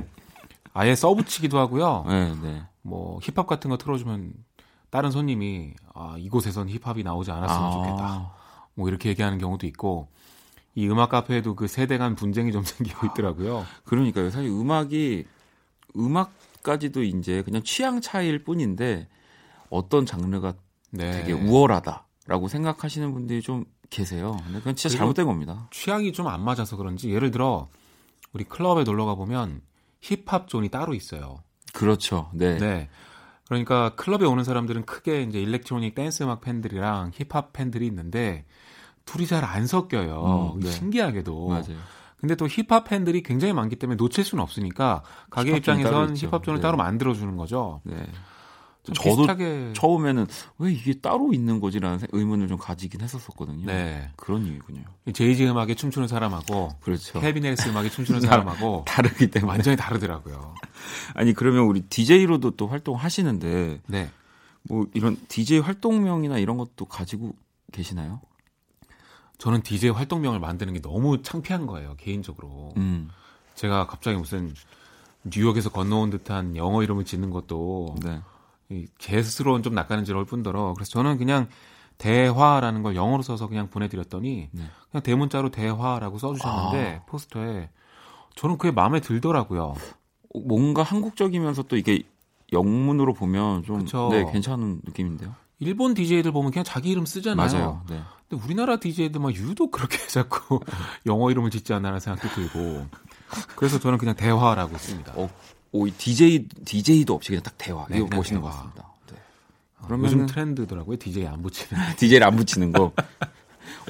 아예 0.78 0.94
써붙이기도 0.94 1.58
하고요. 1.58 2.04
네, 2.08 2.34
네. 2.40 2.62
뭐 2.82 3.18
힙합 3.22 3.46
같은 3.46 3.68
거 3.70 3.76
틀어주면 3.78 4.32
다른 4.90 5.10
손님이 5.10 5.74
아 5.94 6.14
이곳에선 6.18 6.68
힙합이 6.68 7.02
나오지 7.02 7.30
않았으면 7.30 7.72
좋겠다. 7.72 8.04
아, 8.04 8.32
뭐 8.74 8.88
이렇게 8.88 9.08
얘기하는 9.08 9.38
경우도 9.38 9.66
있고 9.66 10.08
이 10.74 10.88
음악 10.88 11.10
카페에도 11.10 11.56
그 11.56 11.66
세대 11.66 11.98
간 11.98 12.14
분쟁이 12.14 12.52
좀 12.52 12.62
생기고 12.64 13.08
있더라고요. 13.08 13.66
그러니까요. 13.84 14.30
사실 14.30 14.48
음악이 14.50 15.24
음악까지도 15.96 17.02
이제 17.02 17.42
그냥 17.42 17.62
취향 17.62 18.00
차이일 18.00 18.44
뿐인데 18.44 19.08
어떤 19.70 20.06
장르가 20.06 20.54
네. 20.90 21.10
되게 21.12 21.32
우월하다라고 21.32 22.48
생각하시는 22.48 23.12
분들이 23.12 23.42
좀 23.42 23.64
계세요. 23.90 24.36
근데 24.44 24.58
그건 24.60 24.76
진짜 24.76 24.96
잘못된 24.96 25.26
겁니다. 25.26 25.68
취향이 25.70 26.12
좀 26.12 26.28
안 26.28 26.42
맞아서 26.42 26.76
그런지 26.76 27.10
예를 27.10 27.30
들어 27.30 27.68
우리 28.32 28.44
클럽에 28.44 28.84
놀러 28.84 29.06
가 29.06 29.14
보면 29.14 29.60
힙합 30.00 30.48
zone이 30.48 30.68
따로 30.68 30.94
있어요. 30.94 31.42
그렇죠. 31.72 32.30
네. 32.32 32.56
네. 32.58 32.88
그러니까 33.46 33.94
클럽에 33.94 34.26
오는 34.26 34.44
사람들은 34.44 34.84
크게 34.84 35.22
이제 35.22 35.40
electronic 35.40 35.94
댄스 35.94 36.22
음악 36.22 36.40
팬들이랑 36.42 37.12
힙합 37.14 37.52
팬들이 37.52 37.86
있는데 37.86 38.44
둘이 39.04 39.26
잘 39.26 39.44
안 39.44 39.66
섞여요. 39.66 40.54
음, 40.56 40.60
네. 40.60 40.70
신기하게도. 40.70 41.48
맞아요. 41.48 41.78
근데 42.20 42.34
또 42.34 42.46
힙합 42.46 42.84
팬들이 42.84 43.22
굉장히 43.22 43.54
많기 43.54 43.76
때문에 43.76 43.96
놓칠 43.96 44.24
수는 44.24 44.42
없으니까 44.42 45.02
가게 45.30 45.50
힙합 45.52 45.58
입장에선 45.58 46.10
있죠. 46.14 46.26
힙합 46.26 46.44
존을 46.44 46.58
네. 46.58 46.62
따로 46.62 46.76
만들어 46.76 47.14
주는 47.14 47.36
거죠. 47.36 47.80
네. 47.84 47.96
좀 48.84 48.94
저도 48.94 49.16
비슷하게 49.16 49.72
처음에는 49.74 50.26
왜 50.58 50.72
이게 50.72 50.94
따로 50.94 51.32
있는 51.32 51.60
거지라는 51.60 51.98
생- 51.98 52.08
의문을 52.12 52.48
좀 52.48 52.56
가지긴 52.58 53.00
했었었거든요. 53.02 53.66
네. 53.66 54.10
그런 54.16 54.46
이유군요. 54.46 54.82
제이지 55.12 55.46
음악에 55.46 55.74
춤추는 55.74 56.08
사람하고 56.08 56.70
그렇죠. 56.80 57.20
헬비네스 57.20 57.68
음악에 57.68 57.90
춤추는 57.90 58.20
사람하고 58.22 58.84
다르기 58.86 59.30
때문에. 59.30 59.50
완전히 59.50 59.76
다르더라고요. 59.76 60.54
아니 61.14 61.34
그러면 61.34 61.64
우리 61.64 61.82
DJ로도 61.82 62.52
또 62.52 62.66
활동하시는데 62.66 63.80
네. 63.86 64.10
뭐 64.62 64.86
이런 64.94 65.16
DJ 65.28 65.60
활동명이나 65.60 66.38
이런 66.38 66.56
것도 66.56 66.86
가지고 66.86 67.34
계시나요? 67.72 68.20
저는 69.38 69.62
DJ 69.62 69.90
활동명을 69.90 70.40
만드는 70.40 70.72
게 70.72 70.80
너무 70.80 71.22
창피한 71.22 71.66
거예요, 71.66 71.94
개인적으로. 71.96 72.72
음. 72.76 73.08
제가 73.54 73.86
갑자기 73.86 74.16
무슨 74.16 74.52
뉴욕에서 75.24 75.70
건너온 75.70 76.10
듯한 76.10 76.56
영어 76.56 76.82
이름을 76.82 77.04
짓는 77.04 77.30
것도 77.30 77.96
네. 78.02 78.20
이제 78.70 79.22
스스로는 79.22 79.62
좀 79.62 79.74
낯가는지러울 79.74 80.26
뿐더러 80.26 80.74
그래서 80.74 80.90
저는 80.90 81.18
그냥 81.18 81.48
대화라는 81.96 82.82
걸 82.82 82.94
영어로 82.94 83.22
써서 83.22 83.48
그냥 83.48 83.68
보내드렸더니 83.70 84.48
네. 84.52 84.62
그냥 84.90 85.02
대문자로 85.02 85.50
대화라고 85.50 86.18
써주셨는데 86.18 87.02
포스터에 87.06 87.70
저는 88.36 88.56
그게 88.58 88.70
마음에 88.70 89.00
들더라고요. 89.00 89.62
어, 89.64 90.40
뭔가 90.46 90.82
한국적이면서 90.82 91.64
또 91.64 91.76
이게 91.76 92.02
영문으로 92.52 93.14
보면 93.14 93.64
좀 93.64 93.80
그쵸. 93.80 94.08
네, 94.12 94.30
괜찮은 94.30 94.82
느낌인데요. 94.84 95.34
일본 95.60 95.94
DJ들 95.94 96.30
보면 96.30 96.52
그냥 96.52 96.64
자기 96.64 96.90
이름 96.90 97.04
쓰잖아요. 97.04 97.52
맞아요. 97.52 97.82
네. 97.90 98.00
근데 98.28 98.44
우리나라 98.44 98.76
DJ들만 98.76 99.34
유독 99.34 99.72
그렇게 99.72 99.98
자꾸 100.06 100.60
영어 101.06 101.30
이름을 101.30 101.50
짓지 101.50 101.72
않나라는 101.72 101.98
생각도 101.98 102.28
들고 102.28 102.86
그래서 103.56 103.80
저는 103.80 103.98
그냥 103.98 104.14
대화라고 104.14 104.78
씁니다. 104.78 105.12
어, 105.16 105.28
오, 105.72 105.86
이 105.86 105.90
DJ 105.92 106.48
DJ도 106.64 107.14
없이 107.14 107.28
그냥 107.30 107.42
딱 107.42 107.54
대화. 107.58 107.86
네, 107.88 107.98
이거 107.98 108.08
멋있는. 108.14 108.40
것 108.42 108.48
같습니다. 108.48 108.84
네. 109.10 109.16
요즘 109.78 109.86
그러면은 109.86 110.26
트렌드더라고요. 110.26 110.96
DJ 110.96 111.26
안 111.26 111.42
붙이는. 111.42 111.82
DJ를 111.96 112.26
안 112.26 112.36
붙이는 112.36 112.72
거. 112.72 112.92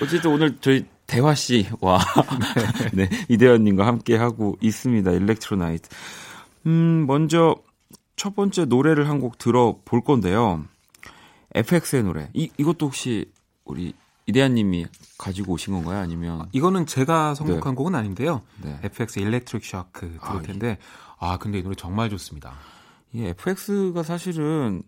어쨌든 0.02 0.30
오늘 0.32 0.56
저희 0.60 0.86
대화 1.06 1.34
씨와 1.34 1.98
네, 2.92 3.08
이대현 3.28 3.64
님과 3.64 3.86
함께 3.86 4.16
하고 4.16 4.56
있습니다. 4.60 5.10
일렉트로나이트. 5.12 5.88
음, 6.66 7.06
먼저 7.06 7.56
첫 8.16 8.34
번째 8.34 8.64
노래를 8.66 9.08
한 9.08 9.20
곡 9.20 9.38
들어볼 9.38 10.02
건데요. 10.02 10.64
FX의 11.54 12.02
노래. 12.02 12.28
이 12.34 12.50
이것도 12.58 12.86
혹시 12.86 13.30
우리 13.64 13.94
이대현님이 14.26 14.86
가지고 15.16 15.54
오신 15.54 15.72
건가요? 15.72 16.00
아니면 16.00 16.46
이거는 16.52 16.84
제가 16.84 17.34
선곡한 17.34 17.74
곡은 17.74 17.94
아닌데요. 17.94 18.42
네. 18.62 18.78
FX 18.82 19.20
일렉트릭 19.20 19.64
아, 19.74 19.84
들을 20.32 20.42
텐데 20.42 20.76
아 21.06 21.07
근데 21.40 21.58
이 21.58 21.62
노래 21.62 21.74
정말 21.74 22.10
좋습니다. 22.10 22.54
이 23.12 23.24
FX가 23.24 24.02
사실은 24.02 24.82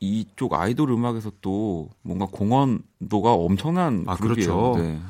이쪽 0.00 0.54
아이돌 0.54 0.90
음악에서 0.90 1.32
또 1.40 1.90
뭔가 2.02 2.26
공헌도가 2.26 3.32
엄청난 3.32 4.04
아, 4.06 4.16
그룹이에요. 4.16 4.72
그렇죠. 4.72 4.82
네. 4.82 5.00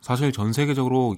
사실 0.00 0.32
전 0.32 0.52
세계적으로 0.52 1.16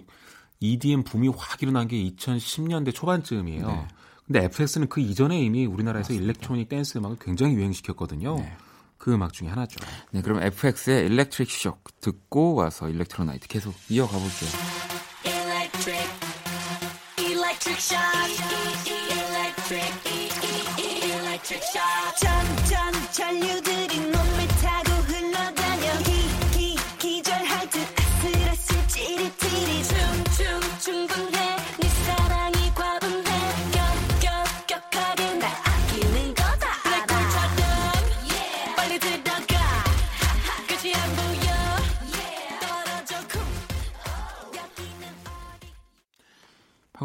EDM 0.60 1.04
붐이 1.04 1.28
확 1.28 1.62
일어난 1.62 1.88
게 1.88 1.96
2010년대 1.96 2.94
초반쯤이에요. 2.94 3.66
네. 3.66 3.88
근데 4.26 4.44
FX는 4.44 4.88
그 4.88 5.00
이전에 5.00 5.40
이미 5.40 5.66
우리나라에서 5.66 6.12
electronic 6.12 6.68
댄스 6.68 6.98
음악을 6.98 7.16
굉장히 7.20 7.54
유행시켰거든요. 7.54 8.36
네. 8.36 8.56
그 8.98 9.14
음악 9.14 9.32
중에 9.32 9.48
하나죠. 9.48 9.78
네, 10.10 10.22
그럼 10.22 10.42
FX의 10.42 11.06
Electric 11.06 11.50
Shock 11.50 11.92
듣고 12.00 12.54
와서 12.54 12.88
Electro 12.88 13.22
Night 13.22 13.46
계속 13.46 13.74
이어가 13.88 14.12
볼게요. 14.18 14.50
Electric, 17.67 17.75
electric 17.75 17.79
shock. 17.81 18.29
Electric, 19.11 19.91
electric 21.11 21.61
shock. 21.61 22.15
점점 22.15 22.93
전류들이 23.11 23.99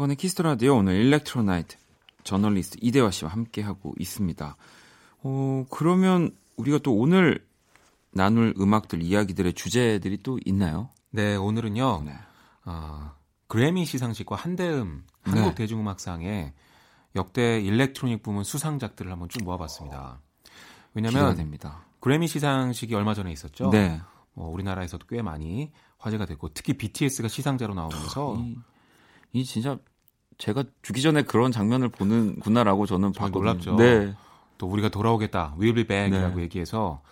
박원의 0.04 0.16
Kiss 0.16 0.31
the 0.31 0.42
Radio 0.42 0.76
오늘 0.76 0.96
Electro 0.96 1.43
Night 1.43 1.76
저널리스트 2.24 2.78
이대화 2.82 3.10
씨와 3.10 3.30
함께 3.30 3.62
하고 3.62 3.94
있습니다. 3.98 4.56
어, 5.22 5.64
그러면 5.70 6.36
우리가 6.56 6.78
또 6.78 6.94
오늘 6.94 7.46
나눌 8.10 8.54
음악들 8.58 9.02
이야기들의 9.02 9.54
주제들이 9.54 10.22
또 10.22 10.38
있나요? 10.44 10.90
네, 11.10 11.36
오늘은요. 11.36 12.02
네. 12.04 12.12
아, 12.64 13.14
그래미 13.46 13.86
시상식과 13.86 14.36
한대음 14.36 15.04
네. 15.26 15.30
한국 15.30 15.54
대중음악상의 15.54 16.52
역대 17.16 17.60
electronic 17.60 18.22
부문 18.22 18.44
수상작들을 18.44 19.10
한번 19.10 19.28
쭉 19.28 19.42
모아봤습니다. 19.42 20.20
왜냐하면 20.92 21.34
됩니다. 21.34 21.86
그래미 22.00 22.28
시상식이 22.28 22.94
얼마 22.94 23.14
전에 23.14 23.32
있었죠. 23.32 23.70
네. 23.70 24.00
어, 24.34 24.48
우리나라에서도 24.48 25.06
꽤 25.06 25.22
많이 25.22 25.72
화제가 25.98 26.26
됐고 26.26 26.50
특히 26.52 26.74
BTS가 26.74 27.28
시상자로 27.28 27.74
나오면서 27.74 28.36
이, 28.38 28.56
이 29.32 29.44
진짜 29.44 29.78
제가 30.38 30.64
주기 30.82 31.02
전에 31.02 31.22
그런 31.22 31.52
장면을 31.52 31.88
보는구나라고 31.88 32.86
저는 32.86 33.12
봤거든요. 33.12 33.40
놀랍죠. 33.40 33.76
네. 33.76 34.14
또 34.58 34.66
우리가 34.66 34.88
돌아오겠다, 34.88 35.54
We'll 35.58 35.74
be 35.74 35.86
back이라고 35.86 36.36
네. 36.36 36.42
얘기해서 36.42 37.02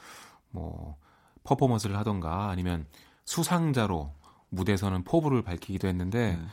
뭐 0.50 0.96
퍼포먼스를 1.44 1.96
하던가 1.96 2.50
아니면 2.50 2.86
수상자로 3.24 4.12
무대에서는 4.50 5.04
포부를 5.04 5.42
밝히기도 5.42 5.88
했는데 5.88 6.36
네. 6.36 6.46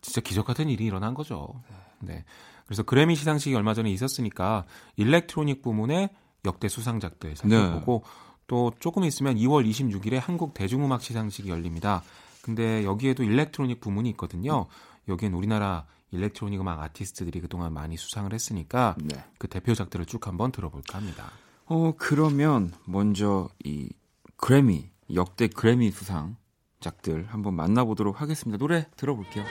진짜 0.00 0.20
기적 0.20 0.44
같은 0.46 0.68
일이 0.68 0.84
일어난 0.84 1.14
거죠. 1.14 1.62
네. 2.00 2.24
그래서 2.66 2.82
그래미 2.82 3.14
시상식이 3.14 3.54
얼마 3.54 3.74
전에 3.74 3.90
있었으니까 3.90 4.64
일렉트로닉 4.96 5.62
부문의 5.62 6.10
역대 6.44 6.68
수상작들 6.68 7.36
살펴보고 7.36 8.02
또 8.46 8.72
조금 8.80 9.04
있으면 9.04 9.36
2월 9.36 9.68
26일에 9.68 10.18
한국 10.18 10.54
대중음악 10.54 11.02
시상식이 11.02 11.48
열립니다. 11.48 12.02
근데 12.42 12.84
여기에도 12.84 13.22
electronic 13.22 13.80
부문이 13.80 14.10
있거든요. 14.10 14.66
여기엔 15.08 15.34
우리나라 15.34 15.86
electronic 16.10 16.60
음악 16.60 16.80
아티스트들이 16.80 17.40
그동안 17.40 17.72
많이 17.72 17.96
수상을 17.96 18.32
했으니까 18.32 18.94
네. 18.98 19.24
그 19.38 19.48
대표작들을 19.48 20.06
쭉 20.06 20.26
한번 20.26 20.52
들어볼까 20.52 20.98
합니다. 20.98 21.30
어, 21.66 21.94
그러면 21.96 22.72
먼저 22.84 23.48
이 23.64 23.88
그래미, 24.36 24.90
역대 25.14 25.48
그래미 25.48 25.90
수상작들 25.90 27.26
한번 27.28 27.54
만나보도록 27.54 28.20
하겠습니다. 28.20 28.58
노래 28.58 28.86
들어볼게요. 28.96 29.44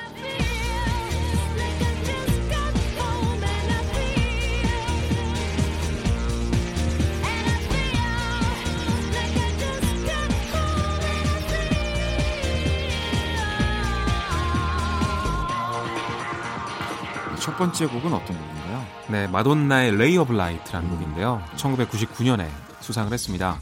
첫 17.52 17.58
번째 17.58 17.86
곡은 17.88 18.14
어떤 18.14 18.38
곡인가요? 18.38 18.86
네, 19.10 19.28
마돈나의 19.28 19.98
Ray 19.98 20.18
of 20.18 20.32
Light라는 20.32 20.90
곡인데요. 20.90 21.42
1999년에 21.58 22.48
수상을 22.80 23.12
했습니다. 23.12 23.60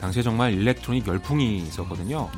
당시에 0.00 0.22
정말 0.22 0.54
일렉트로닉 0.54 1.06
열풍이 1.06 1.58
있었거든요. 1.58 2.30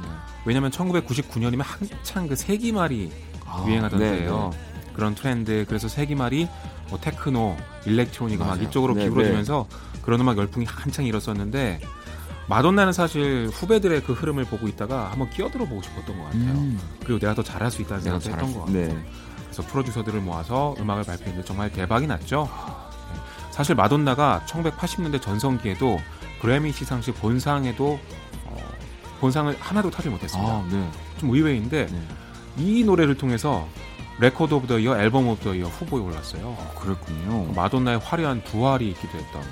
왜냐면 0.45 0.73
1999년이면 0.73 1.63
한창 1.63 2.27
그 2.27 2.35
세기말이 2.35 3.13
아, 3.47 3.65
유행하던 3.69 4.01
네, 4.01 4.17
때예요. 4.17 4.51
그런 4.95 5.15
트렌드, 5.15 5.65
그래서 5.69 5.87
세기말이 5.87 6.49
뭐 6.91 6.99
테크노, 7.01 7.57
일렉트로닉 7.87 8.41
음악. 8.41 8.61
이쪽으로 8.61 8.95
네, 8.95 9.05
기울어지면서 9.05 9.69
그런 10.03 10.21
음악 10.21 10.37
열풍이 10.39 10.67
한창 10.67 11.07
일었었는데 11.07 11.83
마돈나는 12.49 12.93
사실 12.93 13.49
후배들의 13.53 14.03
그 14.03 14.13
흐름을 14.13 14.45
보고 14.47 14.67
있다가 14.67 15.13
한번 15.13 15.31
끼어들어 15.31 15.67
보고 15.67 15.81
싶었던 15.83 16.19
것 16.19 16.25
같아요. 16.25 16.43
음, 16.43 16.81
그리고 17.05 17.21
내가 17.21 17.33
더 17.33 17.45
잘할 17.45 17.71
수 17.71 17.81
있다는 17.81 18.03
잘할 18.03 18.21
했던 18.21 18.49
수것 18.49 18.67
같아요. 18.67 19.03
네. 19.55 19.57
그래서 19.57 19.63
프로듀서들을 19.71 20.21
모아서 20.21 20.75
음악을 20.81 21.05
발표했는데 21.05 21.47
정말 21.47 21.71
대박이 21.71 22.07
났죠. 22.07 22.49
네. 23.13 23.21
사실 23.51 23.75
마돈나가 23.75 24.43
1980년대 24.47 25.23
전성기에도 25.23 25.99
그래미 26.41 26.73
시상식 26.73 27.21
본상에도 27.21 27.99
어, 28.47 28.57
본상을 29.21 29.57
하나도 29.61 29.91
타지 29.91 30.09
못했습니다. 30.09 30.53
아, 30.53 30.67
네. 30.71 30.91
좀 31.19 31.31
의외인데 31.31 31.87
네. 31.87 32.03
이 32.59 32.83
노래를 32.85 33.17
통해서 33.17 33.67
Record 34.19 34.55
of 34.55 34.67
the 34.67 34.79
Year, 34.79 34.97
Album 34.99 35.27
of 35.29 35.43
the 35.43 35.55
Year 35.55 35.67
후보에 35.67 36.01
올랐어요. 36.01 36.57
그랬군요. 36.79 37.53
마돈나의 37.53 37.99
화려한 37.99 38.45
부활이 38.45 38.89
있기도 38.91 39.19
했던. 39.19 39.43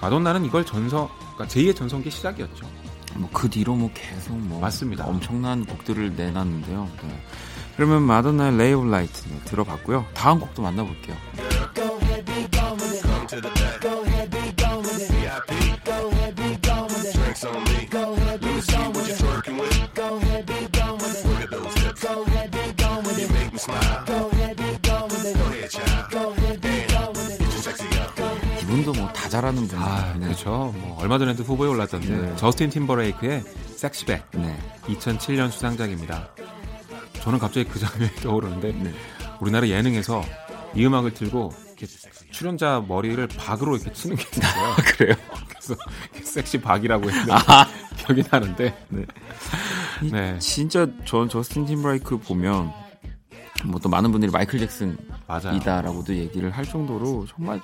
마돈나는 0.00 0.44
이걸 0.44 0.64
전성, 0.66 1.08
그러니까 1.34 1.46
제2의 1.46 1.74
전성기 1.76 2.10
시작이었죠. 2.10 2.66
뭐 3.16 3.30
그 3.32 3.48
뒤로 3.48 3.74
뭐 3.76 3.90
계속 3.94 4.36
뭐 4.36 4.60
맞습니다. 4.60 5.06
엄청난 5.06 5.64
곡들을 5.64 6.16
내놨는데요. 6.16 6.88
네. 7.02 7.22
그러면 7.76 8.02
마돈나의 8.02 8.56
Ray 8.56 8.72
of 8.74 8.88
Light 8.88 9.22
들어봤고요. 9.46 10.06
다음 10.14 10.38
곡도 10.40 10.62
만나볼게요. 10.62 11.16
이분도 28.62 28.92
뭐 28.94 29.12
다 29.12 29.28
잘하는 29.28 29.66
분. 29.68 29.78
아, 29.78 30.12
네. 30.18 30.26
그렇죠. 30.26 30.72
뭐 30.76 30.98
얼마 31.00 31.18
전에도 31.18 31.42
후보에 31.44 31.68
올랐던데 31.68 32.08
네. 32.08 32.36
저스틴 32.36 32.70
팀버레이크의 32.70 33.42
섹시백 33.76 34.30
네. 34.32 34.56
2007년 34.86 35.50
수상작입니다. 35.50 36.28
저는 37.24 37.38
갑자기 37.38 37.68
그 37.68 37.78
장면이 37.78 38.14
떠오르는데 38.22 38.72
네. 38.72 38.92
우리나라 39.40 39.66
예능에서 39.66 40.22
이 40.74 40.84
음악을 40.84 41.14
틀고 41.14 41.52
이렇게 41.68 41.86
출연자 42.30 42.84
머리를 42.86 43.26
박으로 43.28 43.76
이렇게 43.76 43.92
치는 43.92 44.16
게 44.16 44.22
있어요. 44.22 44.74
그래요? 44.96 45.14
그래서 45.48 45.74
섹시 46.22 46.60
박이라고 46.60 47.10
했는데 47.10 47.32
아. 47.32 47.66
기억이 47.96 48.22
나는데 48.30 48.76
네. 48.88 49.06
네. 50.12 50.38
진짜 50.38 50.86
전 51.04 51.28
저스틴 51.28 51.64
팀브라이크 51.66 52.18
보면 52.18 52.72
뭐 53.64 53.80
또 53.82 53.88
많은 53.88 54.12
분들이 54.12 54.30
마이클. 54.30 54.58
잭슨이다라고도 54.58 56.14
얘기를 56.14 56.50
할 56.50 56.64
정도로 56.66 57.26
정말 57.26 57.60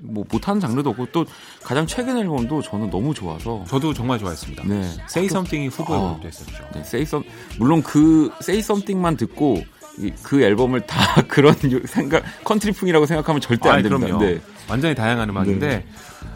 뭐 0.00 0.24
못하는 0.30 0.60
장르도 0.60 0.90
없고 0.90 1.06
또 1.12 1.26
가장 1.62 1.86
최근 1.86 2.16
앨범도 2.16 2.62
저는 2.62 2.90
너무 2.90 3.14
좋아서 3.14 3.64
저도 3.68 3.92
정말 3.94 4.18
좋아했습니다. 4.18 4.64
네. 4.64 4.80
Say 5.10 5.26
Something이 5.26 5.68
후보에 5.68 5.96
어. 5.96 6.12
오르됐었죠. 6.20 6.64
네, 6.74 6.80
Say 6.80 7.02
Some 7.02 7.26
물론 7.58 7.82
그 7.82 8.30
Say 8.40 8.60
Something만 8.60 9.16
듣고 9.16 9.62
이- 9.98 10.12
그 10.22 10.40
앨범을 10.42 10.86
다 10.86 10.96
그런 11.26 11.54
요- 11.72 11.80
생각 11.86 12.22
컨트리풍이라고 12.44 13.06
생각하면 13.06 13.40
절대 13.40 13.68
안 13.68 13.82
됩니다. 13.82 14.06
그럼요. 14.06 14.24
네. 14.24 14.40
완전히 14.68 14.94
다양한 14.94 15.28
음악인데 15.30 15.66
네. 15.68 15.86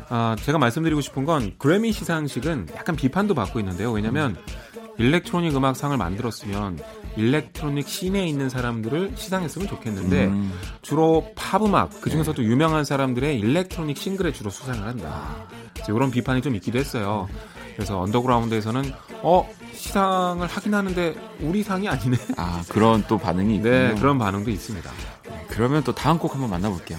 아, 0.09 0.37
제가 0.43 0.59
말씀드리고 0.59 1.01
싶은 1.01 1.25
건 1.25 1.55
그래미 1.59 1.93
시상식은 1.93 2.69
약간 2.75 2.97
비판도 2.97 3.35
받고 3.35 3.61
있는데요. 3.61 3.93
왜냐하면 3.93 4.37
일렉트로닉 4.99 5.57
음악상을 5.57 5.97
만들었으면 5.97 6.79
일렉트로닉 7.17 7.89
씬에 7.89 8.27
있는 8.27 8.49
사람들을 8.49 9.13
시상했으면 9.17 9.69
좋겠는데 9.69 10.27
음. 10.27 10.53
주로 10.83 11.33
팝 11.35 11.63
음악 11.63 12.01
그 12.01 12.11
중에서도 12.11 12.43
유명한 12.45 12.85
사람들의 12.85 13.39
일렉트로닉 13.39 13.97
싱글에 13.97 14.33
주로 14.33 14.51
수상을 14.51 14.83
한다. 14.83 15.47
이제 15.81 15.93
이런 15.93 16.11
비판이 16.11 16.43
좀 16.43 16.55
있기도 16.57 16.79
했어요. 16.79 17.29
그래서 17.75 18.01
언더그라운드에서는 18.01 18.93
어 19.23 19.49
시상을 19.73 20.47
하긴 20.47 20.75
하는데 20.75 21.15
우리 21.41 21.63
상이 21.63 21.89
아니네. 21.89 22.17
아 22.37 22.63
그런 22.69 23.05
또 23.09 23.19
반응이 23.19 23.57
있군요. 23.57 23.71
네 23.71 23.95
그런 23.99 24.19
반응도 24.19 24.51
있습니다. 24.51 24.91
그러면 25.49 25.83
또 25.85 25.95
다음 25.95 26.19
곡 26.19 26.35
한번 26.35 26.51
만나볼게요. 26.51 26.99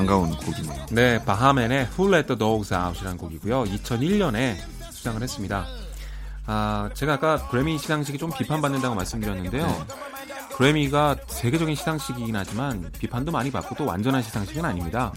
반가운 0.00 0.30
곡이네요. 0.34 0.86
네, 0.92 1.22
바하맨의 1.24 1.88
Who 1.92 2.12
Let 2.12 2.26
the 2.28 2.38
Dogs 2.38 2.72
Out이라는 2.72 3.18
곡이고요. 3.18 3.64
2001년에 3.64 4.56
수상을 4.90 5.20
했습니다. 5.22 5.66
아, 6.46 6.88
제가 6.94 7.14
아까 7.14 7.48
그래미 7.48 7.78
시상식이 7.78 8.16
좀 8.16 8.30
비판받는다고 8.30 8.94
말씀드렸는데요. 8.94 9.86
그래미가 10.56 11.16
세계적인 11.26 11.74
시상식이긴 11.74 12.34
하지만 12.34 12.90
비판도 12.98 13.30
많이 13.30 13.50
받고 13.50 13.74
또 13.74 13.84
완전한 13.84 14.22
시상식은 14.22 14.64
아닙니다. 14.64 15.12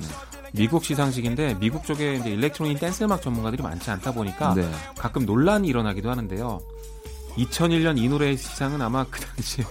미국 0.52 0.84
시상식인데 0.84 1.56
미국 1.60 1.86
쪽에 1.86 2.16
이제 2.16 2.30
일렉트로닉 2.30 2.80
댄스 2.80 3.06
음악 3.06 3.22
전문가들이 3.22 3.64
많지 3.64 3.90
않다 3.90 4.12
보니까 4.12 4.54
네. 4.54 4.70
가끔 4.98 5.26
논란이 5.26 5.68
일어나기도 5.68 6.10
하는데요. 6.10 6.60
2001년 7.38 7.98
이 7.98 8.08
노래의 8.10 8.38
시상은 8.38 8.82
아마 8.82 9.06
그 9.10 9.22
당시에 9.22 9.66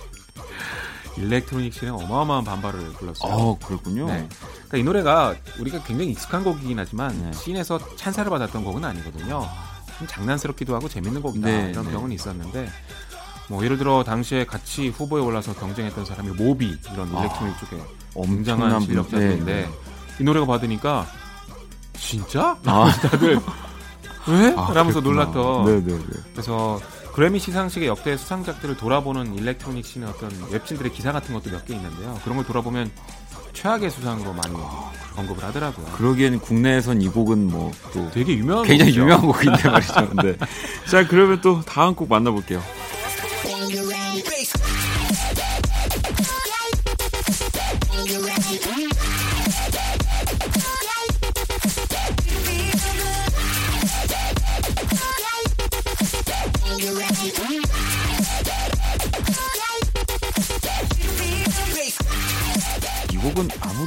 일렉트로닉 1.16 1.72
씬에 1.72 1.90
어마어마한 1.90 2.44
반발을 2.44 2.92
불렀어요. 2.94 3.32
어 3.32 3.58
그렇군요. 3.58 4.06
네. 4.06 4.28
그러니까 4.68 4.78
이 4.78 4.82
노래가 4.82 5.34
우리가 5.58 5.82
굉장히 5.84 6.12
익숙한 6.12 6.44
곡이긴 6.44 6.78
하지만 6.78 7.16
네. 7.20 7.32
씬에서 7.32 7.78
찬사를 7.96 8.28
받았던 8.30 8.64
곡은 8.64 8.84
아니거든요. 8.84 9.46
좀 9.98 10.06
장난스럽기도 10.06 10.74
하고 10.74 10.88
재밌는 10.88 11.22
곡이다 11.22 11.46
네, 11.46 11.70
이런 11.70 11.84
네. 11.86 11.92
경우는 11.92 12.14
있었는데 12.14 12.68
뭐 13.48 13.64
예를 13.64 13.76
들어 13.78 14.02
당시에 14.04 14.46
같이 14.46 14.88
후보에 14.88 15.20
올라서 15.20 15.54
경쟁했던 15.54 16.04
사람이 16.04 16.30
모비 16.30 16.76
이런 16.92 17.14
아, 17.14 17.20
일렉트로닉 17.20 17.58
쪽에 17.58 17.82
엄청난 18.14 18.80
실력자인데 18.80 19.44
네, 19.44 19.62
네. 19.62 19.68
이 20.20 20.24
노래가 20.24 20.46
받으니까 20.46 21.06
진짜? 21.98 22.56
아, 22.64 22.90
다들 23.02 23.40
왜? 24.28 24.54
아, 24.56 24.72
라면서. 24.72 25.00
놀랐던 25.00 25.64
네네네. 25.64 26.04
그래서 26.32 26.80
그래미 27.14 27.38
시상식의 27.38 27.88
역대 27.88 28.16
수상작들을 28.16 28.76
돌아보는 28.76 29.34
일렉트로닉 29.34 29.84
씬의 29.84 30.08
어떤 30.08 30.30
웹진들의 30.50 30.92
기사 30.92 31.12
같은 31.12 31.34
것도 31.34 31.50
몇 31.50 31.64
개 31.66 31.74
있는데요. 31.74 32.18
그런 32.24 32.36
걸 32.36 32.46
돌아보면 32.46 32.90
최악의 33.52 33.90
수상으로 33.90 34.32
많이 34.32 34.54
언급을 35.16 35.44
하더라고요. 35.44 35.86
그러기엔 35.92 36.40
국내에선 36.40 37.02
이 37.02 37.08
곡은 37.08 37.48
뭐 37.48 37.70
또 37.92 38.10
되게 38.12 38.34
유명한 38.34 38.64
굉장히 38.64 38.92
곡이죠. 38.92 39.00
유명한 39.02 39.26
곡인데 39.26 39.68
말이죠. 39.68 40.08
네. 40.22 40.36
자 40.90 41.06
그러면 41.06 41.40
또 41.42 41.60
다음 41.60 41.94
곡 41.94 42.08
만나볼게요. 42.08 42.62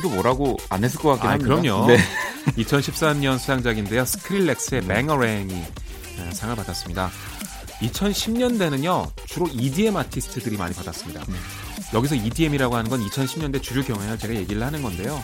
아무도 0.06 0.10
뭐라고 0.10 0.58
안 0.70 0.84
했을 0.84 1.00
것 1.00 1.10
같긴 1.10 1.28
아, 1.28 1.34
합니다. 1.34 1.56
그럼요. 1.56 1.88
네. 1.88 1.98
2013년 2.58 3.40
수상작인데요. 3.40 4.06
스크릴렉스의 4.06 4.84
Bangarang이 4.86 5.54
네, 5.54 6.32
상을 6.32 6.56
받았습니다. 6.56 7.10
2010년대는요 7.82 9.10
주로 9.26 9.48
EDM 9.48 9.98
아티스트들이 9.98 10.58
많이 10.58 10.74
받았습니다. 10.74 11.24
네. 11.28 11.36
여기서 11.94 12.16
EDM이라고 12.16 12.76
하는 12.76 12.90
건 12.90 13.06
2010년대 13.08 13.62
주류 13.62 13.84
경향을 13.84 14.18
제가 14.18 14.36
얘기를 14.36 14.62
하는 14.64 14.82
건데요. 14.82 15.22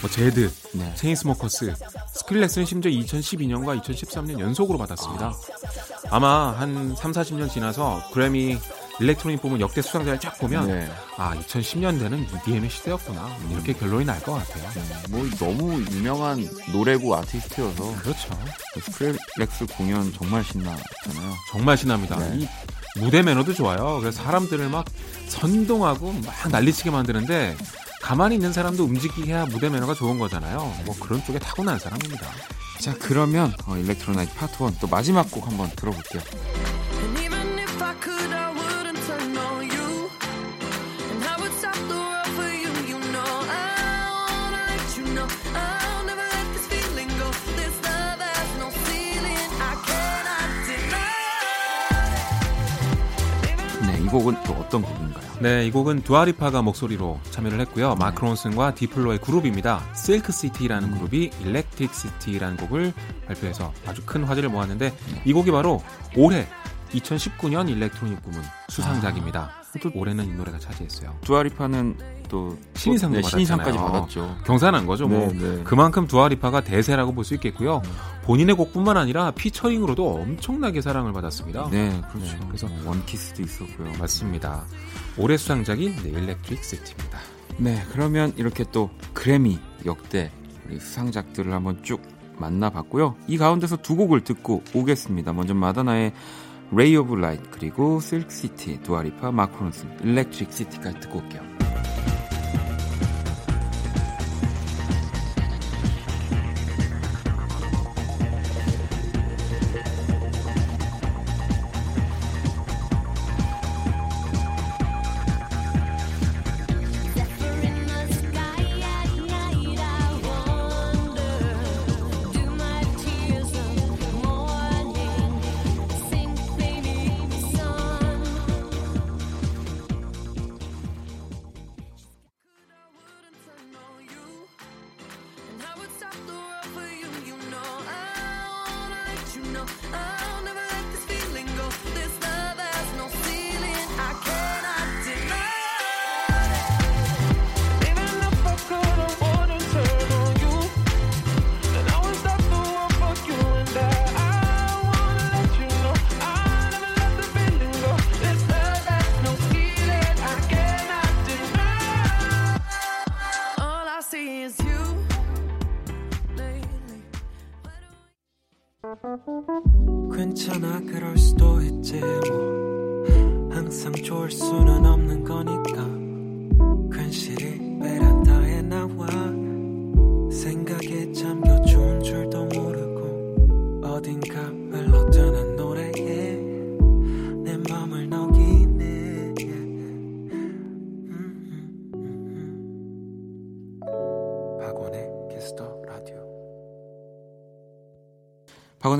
뭐 0.00 0.10
제드, 0.10 0.50
네. 0.72 0.92
체인스모커스, 0.96 1.74
스크릴렉스는 2.14 2.66
심지어 2.66 2.90
2012년과 2.90 3.80
2013년 3.80 4.38
연속으로 4.40 4.76
받았습니다. 4.78 5.32
아마 6.10 6.52
한 6.52 6.94
3, 6.96 7.12
40년 7.12 7.50
지나서 7.50 8.02
그래미 8.12 8.58
일렉트로닉 9.00 9.42
부문 9.42 9.60
역대 9.60 9.82
수상자를 9.82 10.20
쫙 10.20 10.38
보면 10.38 10.68
네. 10.68 10.88
아 11.16 11.34
2010년대는 11.34 12.26
EDM의 12.46 12.70
시대였구나 12.70 13.28
이렇게 13.50 13.72
결론이 13.72 14.04
날 14.04 14.20
것 14.20 14.34
같아요. 14.34 14.70
뭐 15.10 15.28
너무 15.38 15.80
유명한 15.90 16.48
노래고 16.72 17.14
아티스트여서 17.16 17.96
그렇죠. 18.00 18.28
스크릴렉스 18.76 19.76
공연 19.76 20.12
정말 20.12 20.44
신나잖아요. 20.44 21.34
정말 21.50 21.76
신납니다. 21.76 22.16
네. 22.18 22.38
이 22.38 22.48
무대 22.96 23.22
매너도 23.22 23.52
좋아요. 23.54 23.98
그래서 24.00 24.22
사람들을 24.22 24.68
막 24.68 24.84
선동하고 25.28 26.12
막 26.12 26.48
난리치게 26.50 26.90
만드는데 26.90 27.56
가만히 28.00 28.36
있는 28.36 28.52
사람도 28.52 28.84
움직여야 28.84 29.46
무대 29.46 29.68
매너가 29.68 29.94
좋은 29.94 30.18
거잖아요. 30.18 30.72
뭐 30.84 30.94
그런 31.00 31.24
쪽에 31.24 31.38
타고난 31.40 31.78
사람입니다. 31.78 32.26
자 32.80 32.94
그러면 33.00 33.52
어, 33.66 33.76
일렉트로나이트 33.76 34.34
파트 34.36 34.62
1 34.62 34.78
또 34.80 34.86
마지막 34.86 35.28
곡 35.30 35.46
한번 35.48 35.68
들어볼게요. 35.74 36.22
곡은 54.14 54.36
또 54.46 54.52
어떤 54.54 54.82
곡인가요? 54.82 55.24
네, 55.40 55.66
이 55.66 55.70
곡은 55.72 56.04
두아리파가 56.04 56.62
목소리로 56.62 57.18
참여를 57.30 57.60
했고요. 57.62 57.96
마크 57.96 58.24
론슨과 58.24 58.74
디플로의 58.76 59.18
그룹입니다. 59.18 59.82
실크 59.92 60.30
시티라는 60.30 60.92
그룹이 60.92 61.30
Electricity라는 61.40 62.56
곡을 62.58 62.92
발표해서 63.26 63.72
아주 63.86 64.02
큰 64.06 64.22
화제를 64.22 64.50
모았는데 64.50 64.96
이 65.24 65.32
곡이 65.32 65.50
바로 65.50 65.82
올해 66.16 66.46
2019년 66.94 67.68
일렉트로닉 67.68 68.22
부문 68.22 68.42
수상작입니다. 68.68 69.50
또 69.82 69.90
올해는 69.94 70.24
이 70.24 70.32
노래가 70.32 70.58
차지했어요. 70.58 71.16
두아리파는 71.22 71.96
또 72.28 72.56
신인상도 72.74 73.16
네, 73.20 73.22
신인상까지. 73.22 73.76
받았죠. 73.76 74.36
경사난 74.46 74.86
거죠. 74.86 75.08
뭐 75.08 75.32
네, 75.32 75.38
네. 75.56 75.62
그만큼 75.64 76.06
두아리파가 76.06 76.60
대세라고 76.62 77.12
볼 77.12 77.24
수 77.24 77.34
있겠고요. 77.34 77.80
본인의 78.24 78.54
곡뿐만 78.56 78.96
아니라 78.96 79.30
피처링으로도 79.32 80.14
엄청나게 80.16 80.80
사랑을 80.80 81.12
받았습니다. 81.12 81.68
네, 81.70 81.88
그렇죠. 82.12 82.32
네, 82.32 82.40
그래서 82.46 82.66
뭐 82.68 82.90
One 82.90 83.07
Kiss도 83.07 83.42
있었고요. 83.42 83.92
맞습니다. 83.98 84.64
올해 85.18 85.36
수상작이 85.36 85.96
네, 86.02 86.08
Electricity입니다. 86.10 87.18
네, 87.58 87.82
그러면 87.92 88.32
이렇게 88.36 88.64
또 88.72 88.90
그래미 89.12 89.58
역대 89.86 90.30
수상작들을 90.70 91.52
한번 91.52 91.82
쭉 91.82 92.00
만나봤고요. 92.36 93.14
이 93.28 93.38
가운데서 93.38 93.76
두 93.78 93.96
곡을 93.96 94.22
듣고 94.22 94.62
오겠습니다. 94.74 95.32
먼저 95.32 95.54
마돈나의 95.54 96.12
Ray 96.72 96.96
of 96.96 97.14
Light 97.14 97.42
그리고 97.50 98.00
실크 98.00 98.30
시티 98.30 98.82
두아리파 98.82 99.30
마크론슨 99.32 99.88
Electricity까지 100.02 101.00
듣고 101.00 101.18
올게요. 101.18 101.42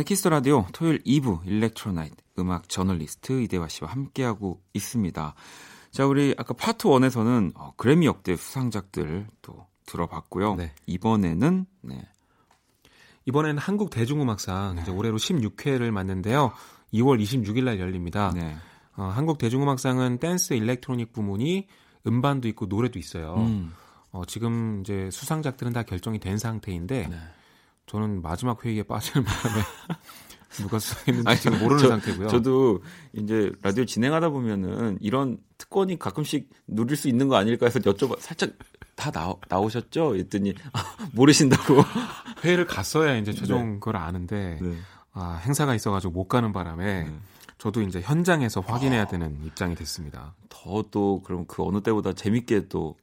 박원의 0.04 0.06
키스 0.06 0.28
라디오 0.28 0.66
토요일 0.72 1.02
2부 1.02 1.46
일렉트로나이트 1.46 2.14
음악 2.38 2.68
저널리스트 2.68 3.40
이대화 3.42 3.68
씨와 3.68 3.90
함께하고 3.90 4.60
있습니다. 4.74 5.34
자, 5.90 6.06
우리 6.06 6.34
아까 6.36 6.54
파트 6.54 6.88
1에서는 6.88 7.52
어, 7.56 7.72
그래미 7.76 8.06
역대 8.06 8.36
수상작들 8.36 9.26
또 9.42 9.66
들어봤고요. 9.86 10.56
네. 10.56 10.72
이번에는 10.86 11.66
네. 11.82 12.08
이번에는 13.26 13.58
한국 13.58 13.90
대중음악상 13.90 14.78
이제 14.82 14.90
올해로 14.90 15.16
16회를 15.16 15.90
맞는데요. 15.90 16.52
2월 16.92 17.20
26일 17.20 17.64
날 17.64 17.80
열립니다. 17.80 18.30
네. 18.34 18.56
어, 18.96 19.04
한국 19.04 19.38
대중음악상은 19.38 20.18
댄스 20.18 20.54
일렉트로닉 20.54 21.12
부문이 21.12 21.66
음반도 22.06 22.46
있고 22.48 22.66
노래도 22.66 22.98
있어요. 22.98 23.34
음. 23.38 23.72
어, 24.10 24.24
지금 24.26 24.80
이제 24.82 25.08
수상작들은 25.10 25.72
다 25.72 25.82
결정이 25.82 26.20
된 26.20 26.38
상태인데 26.38 27.08
네. 27.08 27.16
저는 27.86 28.22
마지막 28.22 28.64
회의에 28.64 28.82
빠지는 28.82 29.24
바람에 29.24 29.62
누가 30.56 30.78
수상했는지 30.78 31.42
지금 31.42 31.58
모르는 31.58 31.82
저- 31.82 31.88
상태고요. 31.88 32.28
저도 32.28 32.82
이제 33.12 33.50
라디오 33.62 33.84
진행하다 33.84 34.30
보면은 34.30 34.98
이런 35.00 35.38
특권이 35.58 35.98
가끔씩 35.98 36.48
누릴 36.68 36.96
수 36.96 37.08
있는 37.08 37.28
거 37.28 37.36
아닐까 37.36 37.66
해서 37.66 37.80
여쭤봐 37.80 38.20
살짝 38.20 38.50
다 38.94 39.10
나, 39.10 39.34
나오셨죠? 39.48 40.16
했더니 40.16 40.54
아, 40.72 40.96
모르신다고. 41.12 41.82
회의를 42.44 42.66
갔어야 42.66 43.16
이제 43.16 43.32
최종 43.32 43.80
그걸 43.80 43.96
아는데 43.96 44.58
네. 44.62 44.76
아, 45.12 45.40
행사가 45.44 45.74
있어가지고 45.74 46.12
못 46.12 46.28
가는 46.28 46.52
바람에 46.52 47.04
네. 47.04 47.18
저도 47.58 47.82
이제 47.82 48.00
현장에서 48.00 48.60
확인해야 48.60 49.06
되는 49.06 49.38
입장이 49.44 49.74
됐습니다. 49.74 50.34
더 50.48 50.84
또 50.90 51.22
그럼 51.22 51.44
그 51.46 51.62
어느 51.64 51.80
때보다 51.80 52.12
재밌게 52.12 52.68
또 52.68 52.94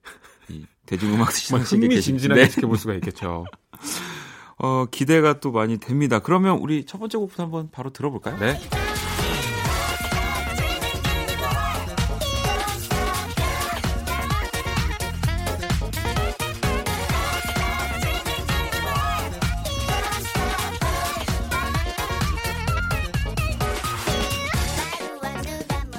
이 0.50 0.66
대중음악 0.86 1.32
시상식에 1.32 1.82
흥미진진하게 1.86 2.42
네. 2.44 2.50
지켜볼 2.50 2.78
수가 2.78 2.94
있겠죠. 2.96 3.46
어, 4.58 4.86
기대가 4.92 5.40
또 5.40 5.52
많이 5.52 5.78
됩니다. 5.78 6.20
그러면 6.20 6.58
우리 6.60 6.86
첫 6.86 7.00
번째 7.00 7.18
곡부터 7.18 7.44
한번 7.44 7.70
바로 7.72 7.92
들어볼까요? 7.92 8.38
네. 8.40 8.60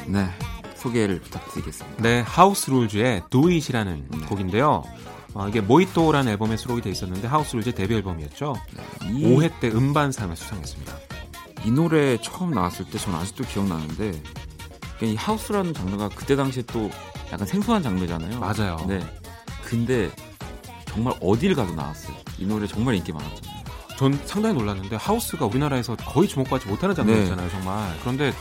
네. 0.06 0.28
소개를 0.74 1.20
부탁드리겠습니다. 1.20 2.02
네, 2.02 2.20
하우스 2.20 2.70
룰즈의 2.70 3.22
Do 3.30 3.46
It이라는 3.48 4.26
곡인데요. 4.28 4.82
어, 5.34 5.48
이게 5.48 5.60
모히또라는 5.60 6.32
앨범에 6.32 6.56
수록이 6.56 6.82
돼 6.82 6.90
있었는데 6.90 7.26
하우스 7.26 7.56
룰즈의 7.56 7.74
데뷔 7.74 7.94
앨범이었죠. 7.96 8.54
이, 9.04 9.24
5회 9.24 9.60
때 9.60 9.68
음반상을 9.68 10.34
수상했습니다. 10.36 10.92
이 11.64 11.70
노래 11.70 12.18
처음 12.18 12.50
나왔을 12.50 12.84
때 12.86 12.98
저는 12.98 13.18
아직도 13.18 13.44
기억나는데 13.44 14.20
이 15.02 15.16
하우스라는 15.16 15.74
장르가 15.74 16.08
그때 16.10 16.36
당시에 16.36 16.62
또 16.66 16.90
약간 17.32 17.46
생소한 17.46 17.82
장르잖아요. 17.82 18.38
맞아요. 18.38 18.76
네. 18.86 19.00
근데 19.64 20.10
정말 20.86 21.14
어딜 21.20 21.54
가도 21.54 21.74
나왔어요. 21.74 22.16
이 22.38 22.44
노래 22.46 22.66
정말 22.66 22.94
인기 22.94 23.12
많았잖아요. 23.12 23.62
전 23.96 24.18
상당히 24.26 24.54
놀랐는데 24.54 24.96
하우스가 24.96 25.46
우리나라에서 25.46 25.96
거의 25.96 26.28
주목받지 26.28 26.68
못하는 26.68 26.94
장르였잖아요, 26.94 27.50
정말. 27.50 27.96
그런데 28.00 28.32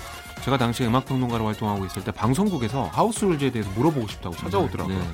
제가 0.44 0.58
당시에 0.58 0.88
음악 0.88 1.06
평론가로 1.06 1.46
활동하고 1.46 1.86
있을 1.86 2.04
때 2.04 2.12
방송국에서 2.12 2.90
하우스 2.92 3.26
룰즈에 3.26 3.52
대해서 3.52 3.70
물어보고 3.72 4.08
싶다고 4.08 4.36
찾아오더라고요. 4.36 4.98
네. 4.98 5.06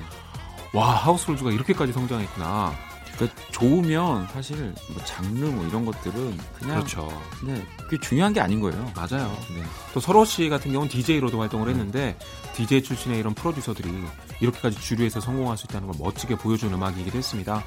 와, 0.73 0.91
하우스 0.91 1.29
룰즈가 1.29 1.51
이렇게까지 1.51 1.93
성장했구나. 1.93 2.73
그러니까 3.17 3.41
좋으면 3.51 4.27
사실 4.27 4.73
뭐 4.93 5.03
장르 5.03 5.45
뭐 5.45 5.65
이런 5.67 5.85
것들은 5.85 6.37
그냥 6.59 6.75
그렇죠. 6.75 7.21
네, 7.43 7.65
그게 7.77 7.97
중요한 7.99 8.31
게 8.31 8.39
아닌 8.39 8.59
거예요. 8.59 8.91
맞아요. 8.95 9.35
네. 9.55 9.63
또 9.93 9.99
서로 9.99 10.23
씨 10.23 10.49
같은 10.49 10.71
경우는 10.71 10.89
DJ로도 10.89 11.39
활동을 11.39 11.69
했는데 11.69 12.15
DJ 12.53 12.83
출신의 12.83 13.19
이런 13.19 13.33
프로듀서들이 13.33 13.91
이렇게까지 14.39 14.79
주류에서 14.79 15.19
성공할 15.19 15.57
수 15.57 15.65
있다는 15.65 15.87
걸 15.87 15.97
멋지게 15.99 16.35
보여준 16.35 16.73
음악이기도 16.73 17.17
했습니다. 17.17 17.63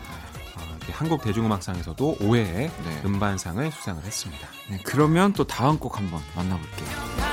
아, 0.56 0.78
한국 0.92 1.22
대중음악상에서도 1.22 2.18
5회에 2.20 2.44
네. 2.46 3.02
음반상을 3.04 3.72
수상을 3.72 4.04
했습니다. 4.04 4.48
네, 4.68 4.78
그러면 4.84 5.32
또 5.32 5.44
다음 5.44 5.78
곡 5.78 5.98
한번 5.98 6.20
만나볼게요. 6.36 7.29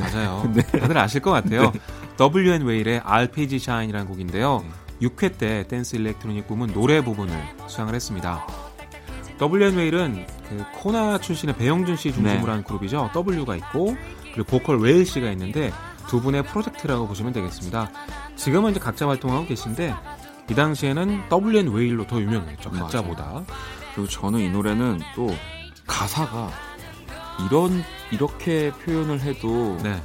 맞아요. 0.00 0.50
네. 0.54 0.62
다들 0.62 0.96
아실 0.98 1.20
것 1.20 1.30
같아요. 1.30 1.72
WN 2.18 2.62
웨일의 2.62 3.00
RPG 3.04 3.56
Shine이라는 3.56 4.06
곡인데요. 4.06 4.64
6회 5.00 5.38
때 5.38 5.66
댄스 5.68 5.96
일렉트로닉 5.96 6.46
부문 6.46 6.72
노래 6.72 7.02
부분을 7.02 7.34
수상을 7.66 7.94
했습니다. 7.94 8.46
W&Whale은 9.40 10.26
그 10.48 10.64
코나 10.74 11.18
출신의 11.18 11.56
배영준 11.56 11.96
씨 11.96 12.12
중심으로 12.12 12.46
네. 12.46 12.50
한 12.50 12.64
그룹이죠. 12.64 13.10
W가 13.14 13.56
있고 13.56 13.96
그리고 14.34 14.44
보컬 14.44 14.78
웨일 14.78 15.06
씨가 15.06 15.30
있는데 15.30 15.72
두 16.08 16.20
분의 16.20 16.44
프로젝트라고 16.44 17.06
보시면 17.06 17.32
되겠습니다. 17.32 17.90
지금은 18.36 18.72
이제 18.72 18.80
각자 18.80 19.08
활동하고 19.08 19.46
계신데 19.46 19.94
이 20.50 20.54
당시에는 20.54 21.22
WN 21.32 21.68
웨일로 21.68 22.06
더 22.06 22.20
유명했죠. 22.20 22.70
각자보다. 22.70 23.44
그리고 23.94 24.08
저는 24.08 24.40
이 24.40 24.50
노래는 24.50 25.00
또 25.14 25.34
가사가 25.86 26.50
이런 27.46 27.82
이렇게 28.10 28.72
표현을 28.84 29.20
해도 29.20 29.78
네. 29.82 30.00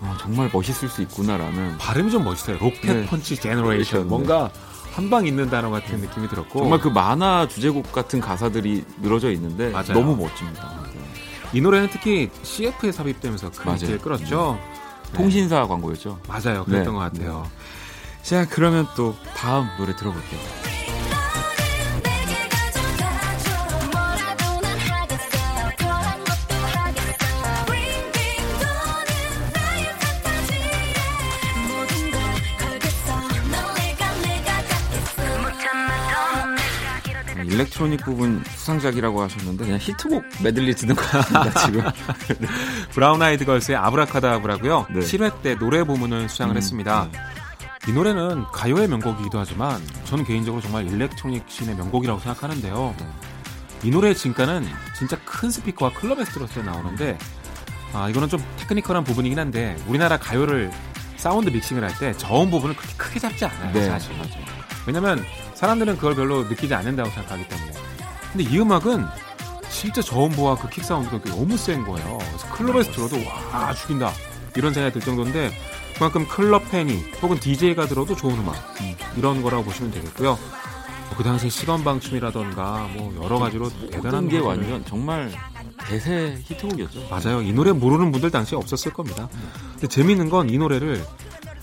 아, 0.00 0.16
정말 0.20 0.50
멋있을 0.52 0.88
수 0.88 1.02
있구나라는 1.02 1.78
발음이 1.78 2.10
좀 2.10 2.24
멋있어요. 2.24 2.58
Rocket 2.58 2.92
네. 2.94 3.06
Punch 3.06 3.36
Generation. 3.36 4.02
네. 4.02 4.06
뭔가 4.06 4.50
한 4.92 5.10
방 5.10 5.26
있는 5.26 5.50
단어 5.50 5.68
같은 5.68 5.98
느낌이 6.00 6.26
들었고 6.28 6.58
정말 6.60 6.78
그 6.80 6.88
만화 6.88 7.46
주제곡 7.46 7.92
같은 7.92 8.18
가사들이 8.18 8.82
늘어져 9.02 9.30
있는데 9.32 9.68
맞아요. 9.70 9.92
너무 9.92 10.16
멋집니다. 10.16 10.80
이 11.52 11.60
노래는 11.60 11.88
특히 11.92 12.30
CF에 12.42 12.92
삽입되면서 12.92 13.50
큰. 13.50 13.72
인기를 13.72 13.98
끌었죠. 13.98 14.58
네. 15.12 15.12
통신사 15.18 15.66
광고였죠. 15.66 16.18
맞아요. 16.26 16.64
그랬던 16.64 16.84
네. 16.84 16.90
것 16.90 16.98
같아요. 16.98 17.46
자, 18.22 18.46
그러면 18.48 18.86
또 18.96 19.14
다음 19.36 19.68
노래 19.78 19.94
들어볼게요. 19.94 20.40
electronic 37.60 38.04
부문 38.04 38.42
수상작이라고 38.54 39.22
하셨는데 39.22 39.64
그냥 39.64 39.78
히트곡 39.80 40.24
메들리 40.42 40.74
듣는 40.74 40.94
것 40.94 41.02
같습니다, 41.10 41.66
지금. 41.66 41.82
브라운 42.92 43.22
아이드 43.22 43.44
걸스의 43.44 43.76
아브라카다브라고요. 43.78 44.86
네. 44.90 45.00
7회 45.00 45.42
때 45.42 45.56
노래 45.56 45.82
부문을 45.84 46.28
수상을 46.28 46.54
음, 46.54 46.56
했습니다. 46.56 47.08
이 47.88 47.92
노래는 47.92 48.44
가요의 48.52 48.88
명곡이기도 48.88 49.38
하지만 49.38 49.80
저는 50.04 50.24
개인적으로 50.24 50.60
정말 50.60 50.86
electronic 50.86 51.44
scene의 51.48 51.76
명곡이라고 51.76 52.20
생각하는데요. 52.20 52.94
네. 52.98 53.06
이 53.84 53.90
노래의 53.90 54.14
진가는 54.14 54.66
진짜 54.96 55.16
큰 55.24 55.50
스피커와 55.50 55.92
클럽에서 55.92 56.32
들었을 56.32 56.62
때 56.62 56.70
나오는데 56.70 57.18
아 57.92 58.08
이거는 58.08 58.28
좀 58.28 58.42
technical한 58.58 59.04
부분이긴 59.04 59.38
한데 59.38 59.76
우리나라 59.86 60.16
가요를 60.16 60.70
사운드 61.16 61.48
믹싱을 61.50 61.82
할 61.84 61.96
때 61.98 62.12
저음 62.16 62.50
부분을 62.50 62.74
그렇게 62.74 62.94
크게 62.96 63.20
잡지 63.20 63.44
않아요 63.44 63.72
네, 63.72 63.86
사실 63.86 64.12
왜냐면 64.86 65.22
사람들은 65.56 65.96
그걸 65.96 66.14
별로 66.14 66.44
느끼지 66.44 66.74
않는다고 66.74 67.10
생각하기 67.10 67.48
때문에 67.48 67.72
근데 68.32 68.44
이 68.44 68.58
음악은 68.58 69.04
진짜 69.70 70.00
저음부와 70.02 70.56
그 70.56 70.68
킥 70.68 70.84
사운드가 70.84 71.18
너무 71.30 71.56
센 71.56 71.84
거예요 71.84 72.18
그래서 72.18 72.48
클럽에서 72.54 72.92
들어도 72.92 73.16
와 73.52 73.72
죽인다 73.74 74.12
이런 74.54 74.72
생각이 74.72 74.94
들 74.94 75.02
정도인데 75.02 75.50
그만큼 75.94 76.26
클럽 76.28 76.70
팬이 76.70 77.02
혹은 77.22 77.38
DJ가 77.40 77.86
들어도 77.86 78.14
좋은 78.14 78.38
음악 78.38 78.54
이런 79.16 79.42
거라고 79.42 79.64
보시면 79.64 79.90
되겠고요 79.92 80.38
뭐그 81.08 81.24
당시 81.24 81.48
시건방춤이라던가 81.48 82.90
뭐 82.94 83.14
여러 83.24 83.38
가지로 83.38 83.70
대단한 83.90 84.28
게 84.28 84.38
완전 84.38 84.84
정말 84.84 85.30
대세 85.88 86.38
히트곡이었죠. 86.42 87.06
맞아요. 87.08 87.42
이 87.42 87.52
노래 87.52 87.70
모르는 87.70 88.10
분들 88.10 88.30
당시에 88.32 88.58
없었을 88.58 88.92
겁니다. 88.92 89.28
근데 89.74 89.86
재밌는 89.86 90.30
건 90.30 90.50
이 90.50 90.58
노래를 90.58 91.04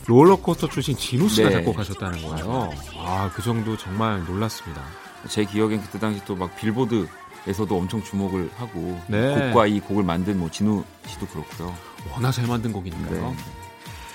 롤러코스터 0.06 0.70
출신 0.70 0.96
진우 0.98 1.30
씨가 1.30 1.50
네. 1.50 1.56
작곡하셨다는 1.56 2.22
거예요. 2.22 2.72
아, 2.98 3.32
그 3.34 3.42
정도 3.42 3.78
정말 3.78 4.24
놀랐습니다. 4.26 4.82
제 5.30 5.46
기억엔 5.46 5.82
그때 5.82 6.00
당시 6.00 6.24
또 6.26 6.36
막 6.36 6.56
빌보드 6.58 7.08
에서도 7.46 7.78
엄청 7.78 8.02
주목을 8.02 8.50
하고 8.56 8.98
네. 9.08 9.50
곡과 9.50 9.68
이 9.68 9.82
곡을 9.82 10.02
만든 10.04 10.40
뭐 10.40 10.50
진우 10.50 10.84
씨도 11.08 11.28
그렇고요. 11.28 11.76
워낙 12.14 12.32
잘 12.32 12.48
만든 12.48 12.72
곡이니까요. 12.72 13.32
네. 13.32 13.36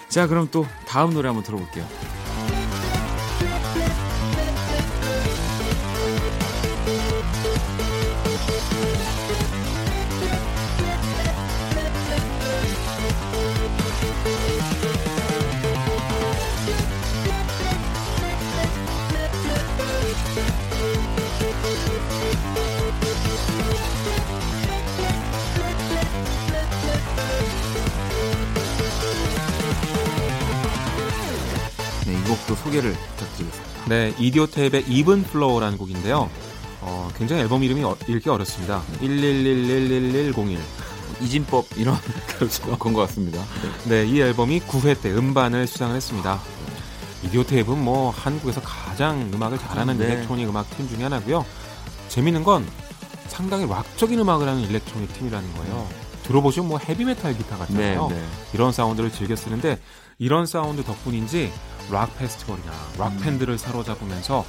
자, 0.09 0.27
그럼 0.27 0.49
또 0.51 0.67
다음 0.87 1.13
노래 1.13 1.29
한번 1.29 1.45
들어볼게요. 1.45 1.87
소개를 32.69 32.93
부탁드리겠습니다. 32.93 33.85
네, 33.89 34.15
이디오 34.19 34.47
테이프의 34.47 34.85
Even 34.89 35.23
Floor라는 35.25 35.79
곡인데요. 35.79 36.29
어, 36.81 37.09
굉장히 37.17 37.43
앨범 37.43 37.63
이름이 37.65 37.83
어- 37.85 37.97
읽기 38.07 38.29
어렵습니다. 38.29 38.83
111111101. 39.01 40.59
이진법 41.21 41.67
이런 41.77 41.97
그런 42.79 42.93
것 42.95 43.01
같습니다. 43.09 43.43
네, 43.87 44.07
이 44.07 44.21
앨범이 44.21 44.61
9회 44.61 45.01
때 45.01 45.11
음반을 45.11 45.67
수상을 45.67 45.97
했습니다. 45.97 46.41
이디오 47.25 47.43
테이프는 47.43 47.83
뭐 47.83 48.11
한국에서 48.11 48.61
가장 48.61 49.29
음악을 49.35 49.59
잘하는 49.59 49.99
네. 49.99 50.05
electronic 50.05 50.49
음악 50.49 50.71
팀 50.77 50.89
중에 50.89 51.03
하나고요. 51.03 51.45
재밌는 52.09 52.45
건 52.45 52.65
상당히 53.27 53.67
락적인 53.67 54.19
음악을 54.21 54.47
하는 54.47 54.63
electronic 54.63 55.13
팀이라는 55.15 55.55
거예요. 55.55 55.89
들어보시면 56.25 56.69
뭐 56.69 56.79
헤비메탈 56.79 57.37
기타 57.37 57.57
네, 57.57 57.59
같잖아요. 57.61 58.09
네. 58.11 58.23
이런 58.53 58.71
사운드를 58.71 59.11
즐겨 59.11 59.35
쓰는데 59.35 59.81
이런 60.19 60.47
사운드 60.47 60.83
덕분인지 60.83 61.53
락 61.93 62.19
페스티벌이나 62.19 62.73
락 62.99 63.13
음. 63.13 63.21
팬들을 63.21 63.57
사로잡으면서 63.57 64.45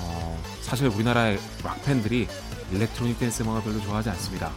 어, 0.00 0.42
사실 0.60 0.88
우리나라의 0.88 1.38
락 1.62 1.82
팬들이 1.84 2.26
electronic 2.72 3.18
댄스 3.20 3.42
음악을 3.42 3.62
별로 3.62 3.80
좋아하지 3.80 4.10
않습니다. 4.10 4.50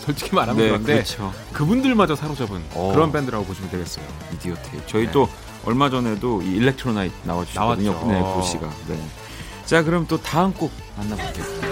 솔직히 0.00 0.34
말하면 0.34 0.60
네, 0.60 0.68
그런데 0.70 0.94
그렇죠. 0.94 1.32
그분들마저 1.52 2.16
사로잡은 2.16 2.64
어. 2.74 2.90
그런 2.92 3.12
밴드라고 3.12 3.44
보시면 3.44 3.70
되겠어요. 3.70 4.04
이디오테이프. 4.34 4.86
저희 4.88 5.06
네. 5.06 5.12
또 5.12 5.28
얼마 5.64 5.88
전에도 5.88 6.42
이 6.42 6.56
일렉트로나이트 6.56 7.14
나와주셨거든요. 7.22 7.92
나왔죠. 7.92 8.12
네, 8.12 8.20
보 8.20 8.42
씨가. 8.42 8.70
네. 8.88 9.00
자, 9.64 9.84
그럼 9.84 10.06
또 10.08 10.20
다음 10.20 10.52
곡 10.52 10.72
만나볼게요. 10.96 11.71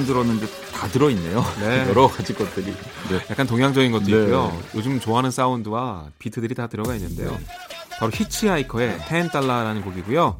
잠깐 0.00 0.06
들었는데 0.06 0.46
다 0.72 0.88
들어있네요. 0.88 1.44
네. 1.60 1.88
여러 1.88 2.08
가지 2.08 2.34
것들이. 2.34 2.66
네. 3.10 3.16
약간 3.30 3.46
동양적인 3.46 3.92
것도 3.92 4.04
네. 4.04 4.10
있고요. 4.12 4.58
요즘 4.74 5.00
좋아하는 5.00 5.30
사운드와 5.30 6.06
비트들이 6.18 6.54
다 6.54 6.66
들어가 6.66 6.94
있는데요. 6.96 7.38
바로 7.98 8.10
히치하이커의 8.14 8.98
10달러라는 9.00 9.84
곡이고요. 9.84 10.38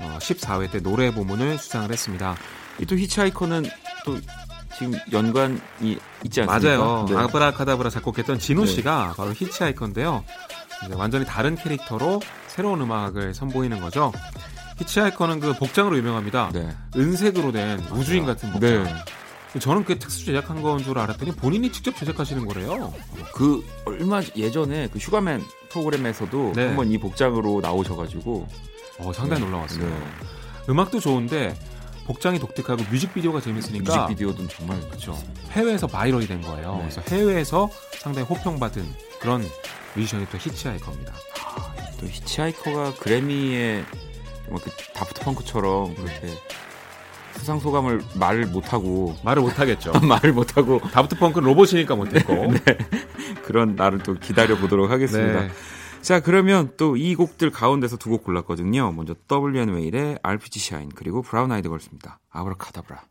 어, 0.00 0.18
14회 0.20 0.70
때 0.70 0.80
노래 0.80 1.12
부문을 1.12 1.58
수상을 1.58 1.90
했습니다. 1.90 2.36
이 2.80 2.84
또 2.86 2.96
히치하이커는 2.96 3.64
또 4.04 4.18
지금 4.76 4.92
연관이 5.12 5.58
있지 6.24 6.42
않습니까? 6.42 6.76
맞아요. 6.78 7.06
네. 7.08 7.16
아브라카다브라 7.16 7.90
작곡했던 7.90 8.38
진우 8.38 8.64
네. 8.66 8.72
씨가 8.72 9.14
바로 9.16 9.32
히치하이커인데요. 9.32 10.24
완전히 10.94 11.24
다른 11.24 11.56
캐릭터로 11.56 12.20
새로운 12.46 12.80
음악을 12.82 13.34
선보이는 13.34 13.80
거죠. 13.80 14.12
히치하이커는 14.78 15.40
그 15.40 15.52
복장으로 15.54 15.96
유명합니다. 15.98 16.50
네. 16.52 16.68
은색으로 16.96 17.52
된 17.52 17.80
우주인 17.92 18.24
같은 18.24 18.52
복장. 18.52 18.84
네. 18.84 19.58
저는 19.60 19.84
그 19.84 19.98
특수 19.98 20.24
제작한 20.26 20.62
건 20.62 20.78
줄 20.78 20.98
알았더니 20.98 21.32
본인이 21.32 21.72
직접 21.72 21.96
제작하시는 21.96 22.46
거래요. 22.46 22.92
그 23.34 23.64
얼마 23.86 24.20
예전에 24.36 24.88
그 24.92 24.98
슈가맨 24.98 25.42
프로그램에서도 25.70 26.52
네. 26.54 26.66
한번 26.66 26.90
이 26.92 26.98
복장으로 26.98 27.60
나오셔가지고 27.60 28.46
어, 28.98 29.12
상당히 29.12 29.42
네. 29.42 29.46
놀라웠어요. 29.48 29.88
네. 29.88 29.96
음악도 30.68 31.00
좋은데 31.00 31.58
복장이 32.06 32.38
독특하고 32.38 32.84
뮤직비디오가 32.90 33.40
재밌으니까 33.40 34.02
뮤직비디오도 34.02 34.46
정말 34.48 34.80
그렇죠. 34.88 35.18
해외에서 35.50 35.86
viral이 35.86 36.26
된 36.26 36.40
거예요. 36.42 36.74
네. 36.76 36.80
그래서 36.82 37.02
해외에서 37.08 37.70
상당히 37.92 38.26
호평받은 38.28 38.84
그런 39.20 39.44
뮤지션이 39.94 40.26
또 40.30 40.38
히치하이커입니다. 40.38 41.12
또 42.00 42.06
히치하이커가 42.06 42.94
그래미에 42.94 43.84
정말 44.48 44.62
그 44.64 44.70
다프트 44.94 45.20
펑크처럼 45.24 45.94
그렇게 45.94 46.28
수상 47.36 47.60
소감을 47.60 48.00
말을 48.18 48.46
못하고 48.46 49.14
말을 49.22 49.42
못하겠죠. 49.42 49.92
말을 50.02 50.32
못하고 50.32 50.80
다프트 50.80 51.18
펑크는 51.18 51.46
로봇이니까 51.46 51.94
못했고. 51.94 52.52
그런 53.44 53.76
날을 53.76 54.00
또 54.00 54.14
기다려 54.14 54.56
보도록 54.56 54.90
하겠습니다. 54.90 55.42
네. 55.42 55.48
자 56.00 56.20
그러면 56.20 56.72
또 56.76 56.96
이 56.96 57.14
곡들 57.14 57.50
가운데서 57.50 57.96
두 57.96 58.10
곡 58.10 58.24
골랐거든요. 58.24 58.92
먼저 58.92 59.14
웨일의 59.70 60.18
RPG 60.22 60.58
Shine 60.60 60.88
그리고 60.94 61.22
브라운 61.22 61.52
아이드 61.52 61.68
걸스입니다. 61.68 62.18
아브라카다브라. 62.30 63.02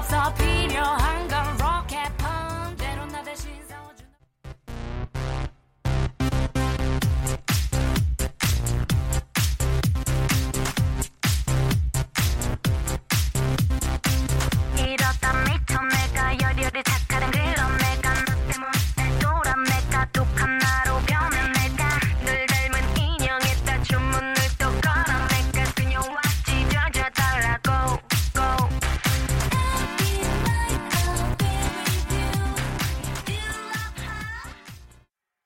없어 0.00 0.32
필 0.32 0.49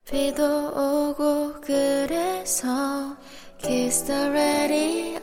비도 0.05 0.68
오고 0.68 1.61
그래서 1.62 3.16
Kiss 3.59 4.05
the 4.05 4.28
radio 4.28 5.20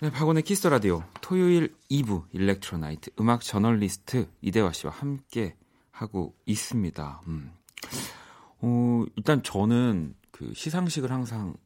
네, 0.00 0.10
박원의 0.12 0.44
키스 0.44 0.68
라디오 0.68 1.02
토요일 1.20 1.74
2부 1.90 2.26
일렉트로 2.32 2.78
나이트 2.78 3.10
음악 3.18 3.40
저널리스트 3.40 4.28
이대화 4.42 4.72
씨와 4.72 4.92
함께 4.92 5.56
하고 5.90 6.36
있습니다. 6.46 7.22
음. 7.26 7.50
어, 8.60 9.04
일단 9.16 9.42
저는 9.42 10.14
그 10.30 10.52
시상식을 10.54 11.10
항상 11.10 11.56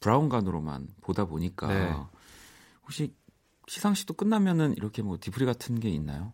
브라운관으로만 0.00 0.88
보다 1.00 1.26
보니까 1.26 1.68
네. 1.68 1.94
혹시 2.82 3.14
시상식도 3.68 4.14
끝나면은 4.14 4.74
이렇게 4.76 5.02
뭐 5.02 5.18
뒤풀이 5.20 5.44
같은 5.44 5.78
게 5.78 5.90
있나요? 5.90 6.32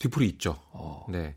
뒤풀이 0.00 0.26
있죠. 0.30 0.56
어, 0.72 1.06
네. 1.08 1.36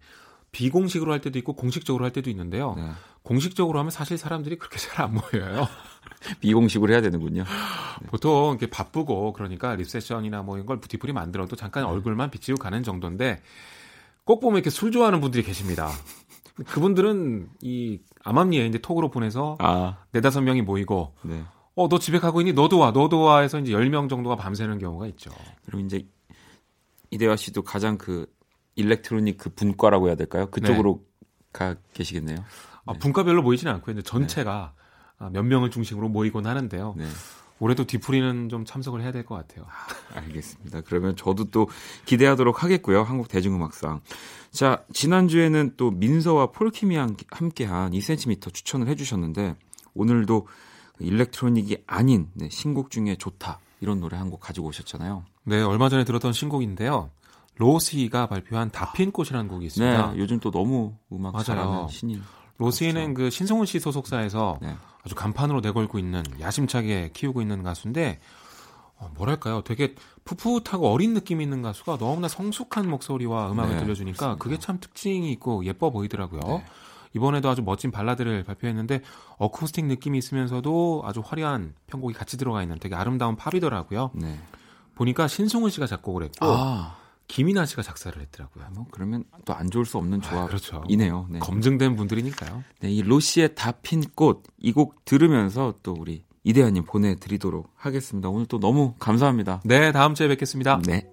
비공식으로 0.51 1.11
할 1.11 1.21
때도 1.21 1.37
있고 1.39 1.53
공식적으로 1.53 2.03
할 2.05 2.11
때도 2.11 2.29
있는데요. 2.31 2.73
네. 2.75 2.89
공식적으로 3.23 3.77
하면 3.79 3.91
사실 3.91 4.17
사람들이 4.17 4.57
그렇게 4.57 4.77
잘 4.79 5.05
안 5.05 5.13
모여요. 5.13 5.67
비공식으로 6.41 6.91
해야 6.93 7.01
되는군요. 7.01 7.43
보통 8.07 8.49
이렇게 8.51 8.67
바쁘고 8.69 9.33
그러니까 9.33 9.75
리셉션이나 9.75 10.41
뭐 10.43 10.55
이런 10.57 10.65
걸 10.65 10.79
뒤풀이 10.81 11.13
만들어도 11.13 11.55
잠깐 11.55 11.85
얼굴만 11.85 12.31
비치고 12.31 12.57
가는 12.57 12.81
정도인데 12.83 13.41
꼭 14.25 14.39
보면 14.39 14.57
이렇게 14.57 14.69
술 14.69 14.91
좋아하는 14.91 15.21
분들이 15.21 15.43
계십니다. 15.43 15.89
그분들은 16.67 17.49
이 17.61 17.99
암암리에 18.23 18.67
이제 18.67 18.77
톡으로 18.77 19.09
보내서 19.09 19.57
아, 19.59 19.97
네다섯 20.11 20.43
명이 20.43 20.61
모이고 20.61 21.13
네. 21.23 21.43
어 21.75 21.87
너 21.89 21.97
집에 21.97 22.19
가고 22.19 22.39
있니? 22.41 22.53
너도 22.53 22.77
와. 22.77 22.91
너도 22.91 23.21
와 23.21 23.39
해서 23.39 23.59
이제 23.59 23.71
10명 23.73 24.07
정도가 24.07 24.35
밤새는 24.35 24.77
경우가 24.77 25.07
있죠. 25.07 25.31
그리고 25.65 25.79
이제 25.83 26.05
이대화 27.09 27.35
씨도 27.35 27.63
가장 27.63 27.97
그 27.97 28.27
일렉트로닉 28.75 29.37
그 29.37 29.49
분과라고 29.49 30.07
해야 30.07 30.15
될까요? 30.15 30.47
그쪽으로 30.49 31.03
가 31.51 31.75
계시겠네요. 31.93 32.37
아, 32.85 32.93
분과별로 32.93 33.41
모이지는 33.43 33.71
않고요. 33.75 33.93
이제 33.93 34.01
전체가 34.01 34.73
아, 35.19 35.29
몇 35.31 35.43
명을 35.43 35.69
중심으로 35.71 36.09
모이곤 36.09 36.45
하는데요. 36.47 36.95
네. 36.97 37.05
올해도 37.59 37.85
디프리는 37.85 38.49
좀 38.49 38.65
참석을 38.65 39.01
해야 39.01 39.11
될 39.11 39.23
것 39.25 39.35
같아요. 39.35 39.65
알겠습니다. 40.15 40.81
그러면 40.81 41.15
저도 41.15 41.45
또 41.45 41.69
기대하도록 42.05 42.61
하겠고요. 42.63 43.03
한국 43.03 43.27
대중음악상. 43.29 44.01
자, 44.51 44.83
지난주에는 44.91 45.75
또 45.77 45.91
민서와 45.91 46.47
폴킴이 46.51 46.95
한- 46.97 47.15
함께한 47.31 47.91
2cm 47.91 48.53
추천을 48.53 48.87
해주셨는데, 48.89 49.55
오늘도 49.93 50.47
일렉트로닉이 50.99 51.83
아닌 51.87 52.27
네, 52.33 52.49
신곡 52.49 52.89
중에 52.91 53.15
좋다. 53.15 53.59
이런 53.81 53.99
노래 53.99 54.17
한 54.17 54.29
곡 54.29 54.39
가지고 54.41 54.67
오셨잖아요. 54.67 55.23
네, 55.45 55.61
얼마 55.61 55.89
전에 55.89 56.03
들었던 56.03 56.33
신곡인데요. 56.33 57.11
로시가 57.55 58.27
발표한 58.27 58.71
다핀꽃이라는 58.71 59.47
곡이 59.47 59.65
있습니다. 59.67 60.11
네, 60.11 60.19
요즘 60.19 60.39
또 60.39 60.51
너무 60.51 60.95
음악 61.11 61.33
맞아요. 61.33 61.43
잘하는 61.43 61.87
신인. 61.87 62.21
로시는 62.57 63.13
그 63.13 63.29
신성훈 63.29 63.65
씨 63.65 63.79
소속사에서 63.79 64.59
네. 64.61 64.75
아주 65.03 65.15
간판으로 65.15 65.61
내걸고 65.61 65.99
있는 65.99 66.23
야심차게 66.39 67.11
키우고 67.13 67.41
있는 67.41 67.63
가수인데 67.63 68.19
어, 68.97 69.11
뭐랄까요, 69.15 69.61
되게 69.63 69.95
풋풋하고 70.23 70.91
어린 70.91 71.13
느낌 71.13 71.41
있는 71.41 71.61
가수가 71.61 71.97
너무나 71.97 72.27
성숙한 72.27 72.89
목소리와 72.89 73.51
음악을 73.51 73.75
네, 73.75 73.81
들려주니까 73.81 74.17
그렇습니다. 74.17 74.43
그게 74.43 74.57
참 74.59 74.79
특징이 74.79 75.31
있고 75.33 75.65
예뻐 75.65 75.89
보이더라고요. 75.89 76.41
네. 76.41 76.65
이번에도 77.15 77.49
아주 77.49 77.61
멋진 77.61 77.91
발라드를 77.91 78.43
발표했는데 78.43 79.01
어쿠스틱 79.37 79.85
느낌이 79.85 80.17
있으면서도 80.17 81.03
아주 81.05 81.21
화려한 81.23 81.75
편곡이 81.87 82.13
같이 82.13 82.37
들어가 82.37 82.63
있는 82.63 82.79
되게 82.79 82.95
아름다운 82.95 83.35
팝이더라고요. 83.35 84.11
네. 84.15 84.39
보니까 84.95 85.27
신승훈 85.27 85.69
씨가 85.69 85.85
작곡을 85.85 86.23
했고 86.23 86.45
아, 86.45 86.95
김이나 87.27 87.65
씨가 87.65 87.81
작사를 87.81 88.21
했더라고요. 88.21 88.65
뭐 88.75 88.85
그러면 88.91 89.23
또 89.45 89.53
안 89.53 89.69
좋을 89.71 89.85
수 89.85 89.97
없는 89.97 90.21
아, 90.25 90.45
그렇죠. 90.45 90.71
조합이네요. 90.71 91.27
네. 91.31 91.39
검증된 91.39 91.95
분들이니까요. 91.95 92.63
네, 92.81 92.91
이 92.91 93.01
로시의 93.01 93.55
다 93.55 93.71
핀 93.71 94.03
꽃 94.15 94.43
이 94.61 94.71
곡 94.73 95.03
들으면서 95.05 95.73
또 95.83 95.93
우리 95.97 96.25
이대현님 96.43 96.83
보내드리도록 96.85 97.71
하겠습니다. 97.75 98.29
오늘 98.29 98.45
또 98.47 98.59
너무 98.59 98.95
감사합니다. 98.99 99.61
네, 99.65 99.91
다음 99.91 100.13
주에 100.13 100.27
뵙겠습니다. 100.27 100.81
네. 100.85 101.09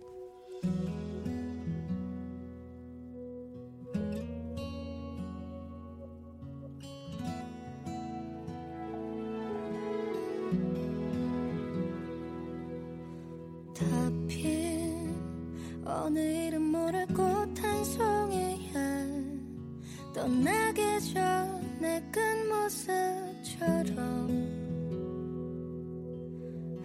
떠나기 20.30 20.80
전에 21.12 22.00
끝모습처럼 22.12 22.78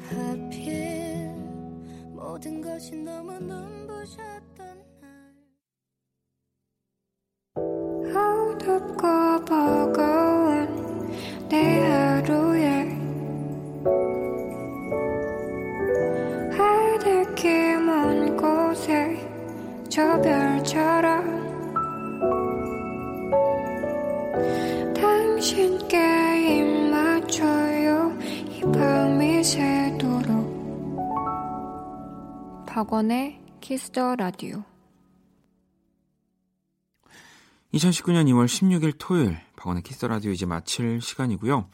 하필 0.10 1.30
모든 2.10 2.60
것이 2.60 2.96
너무 2.96 3.34
눈부셨던 3.34 4.84
날. 5.00 5.36
어둡고 8.18 9.46
버거운 9.46 10.25
박원의 32.86 33.42
Kiss 33.62 33.93
the 33.93 34.16
Radio 34.16 34.64
2019년 37.74 38.28
2월 38.28 38.46
16일 38.46 38.94
토요일 39.00 39.40
박원의 39.56 39.82
키스 39.82 40.06
라디오 40.06 40.32
이제 40.32 40.46
마칠 40.46 41.02
시간이고요. 41.02 41.68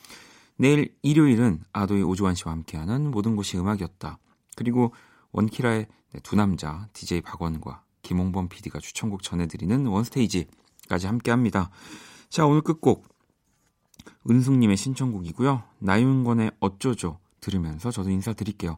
내일 0.56 0.96
일요일은 1.02 1.64
아도이 1.74 2.02
오주환 2.04 2.36
씨와 2.36 2.54
함께하는 2.54 3.12
모든 3.12 3.36
곳이 3.36 3.58
음악이었다. 3.58 4.20
그리고 4.56 4.94
원키라의 5.34 5.88
네, 6.14 6.20
두 6.24 6.38
남자 6.38 6.88
DJ 6.94 7.20
박원과 7.22 7.84
김홍범 8.04 8.48
PD가 8.48 8.80
추천곡 8.80 9.22
전해드리는 9.22 9.86
원스테이지까지 9.86 11.08
함께합니다. 11.08 11.72
자 12.30 12.46
오늘 12.46 12.62
끝곡 12.62 13.06
은숙님의 14.30 14.78
신청곡이고요. 14.78 15.62
나윤권의 15.80 16.52
어쩌죠 16.62 17.20
들으면서 17.42 17.92
저도 17.92 18.10
인사드릴게요. 18.12 18.78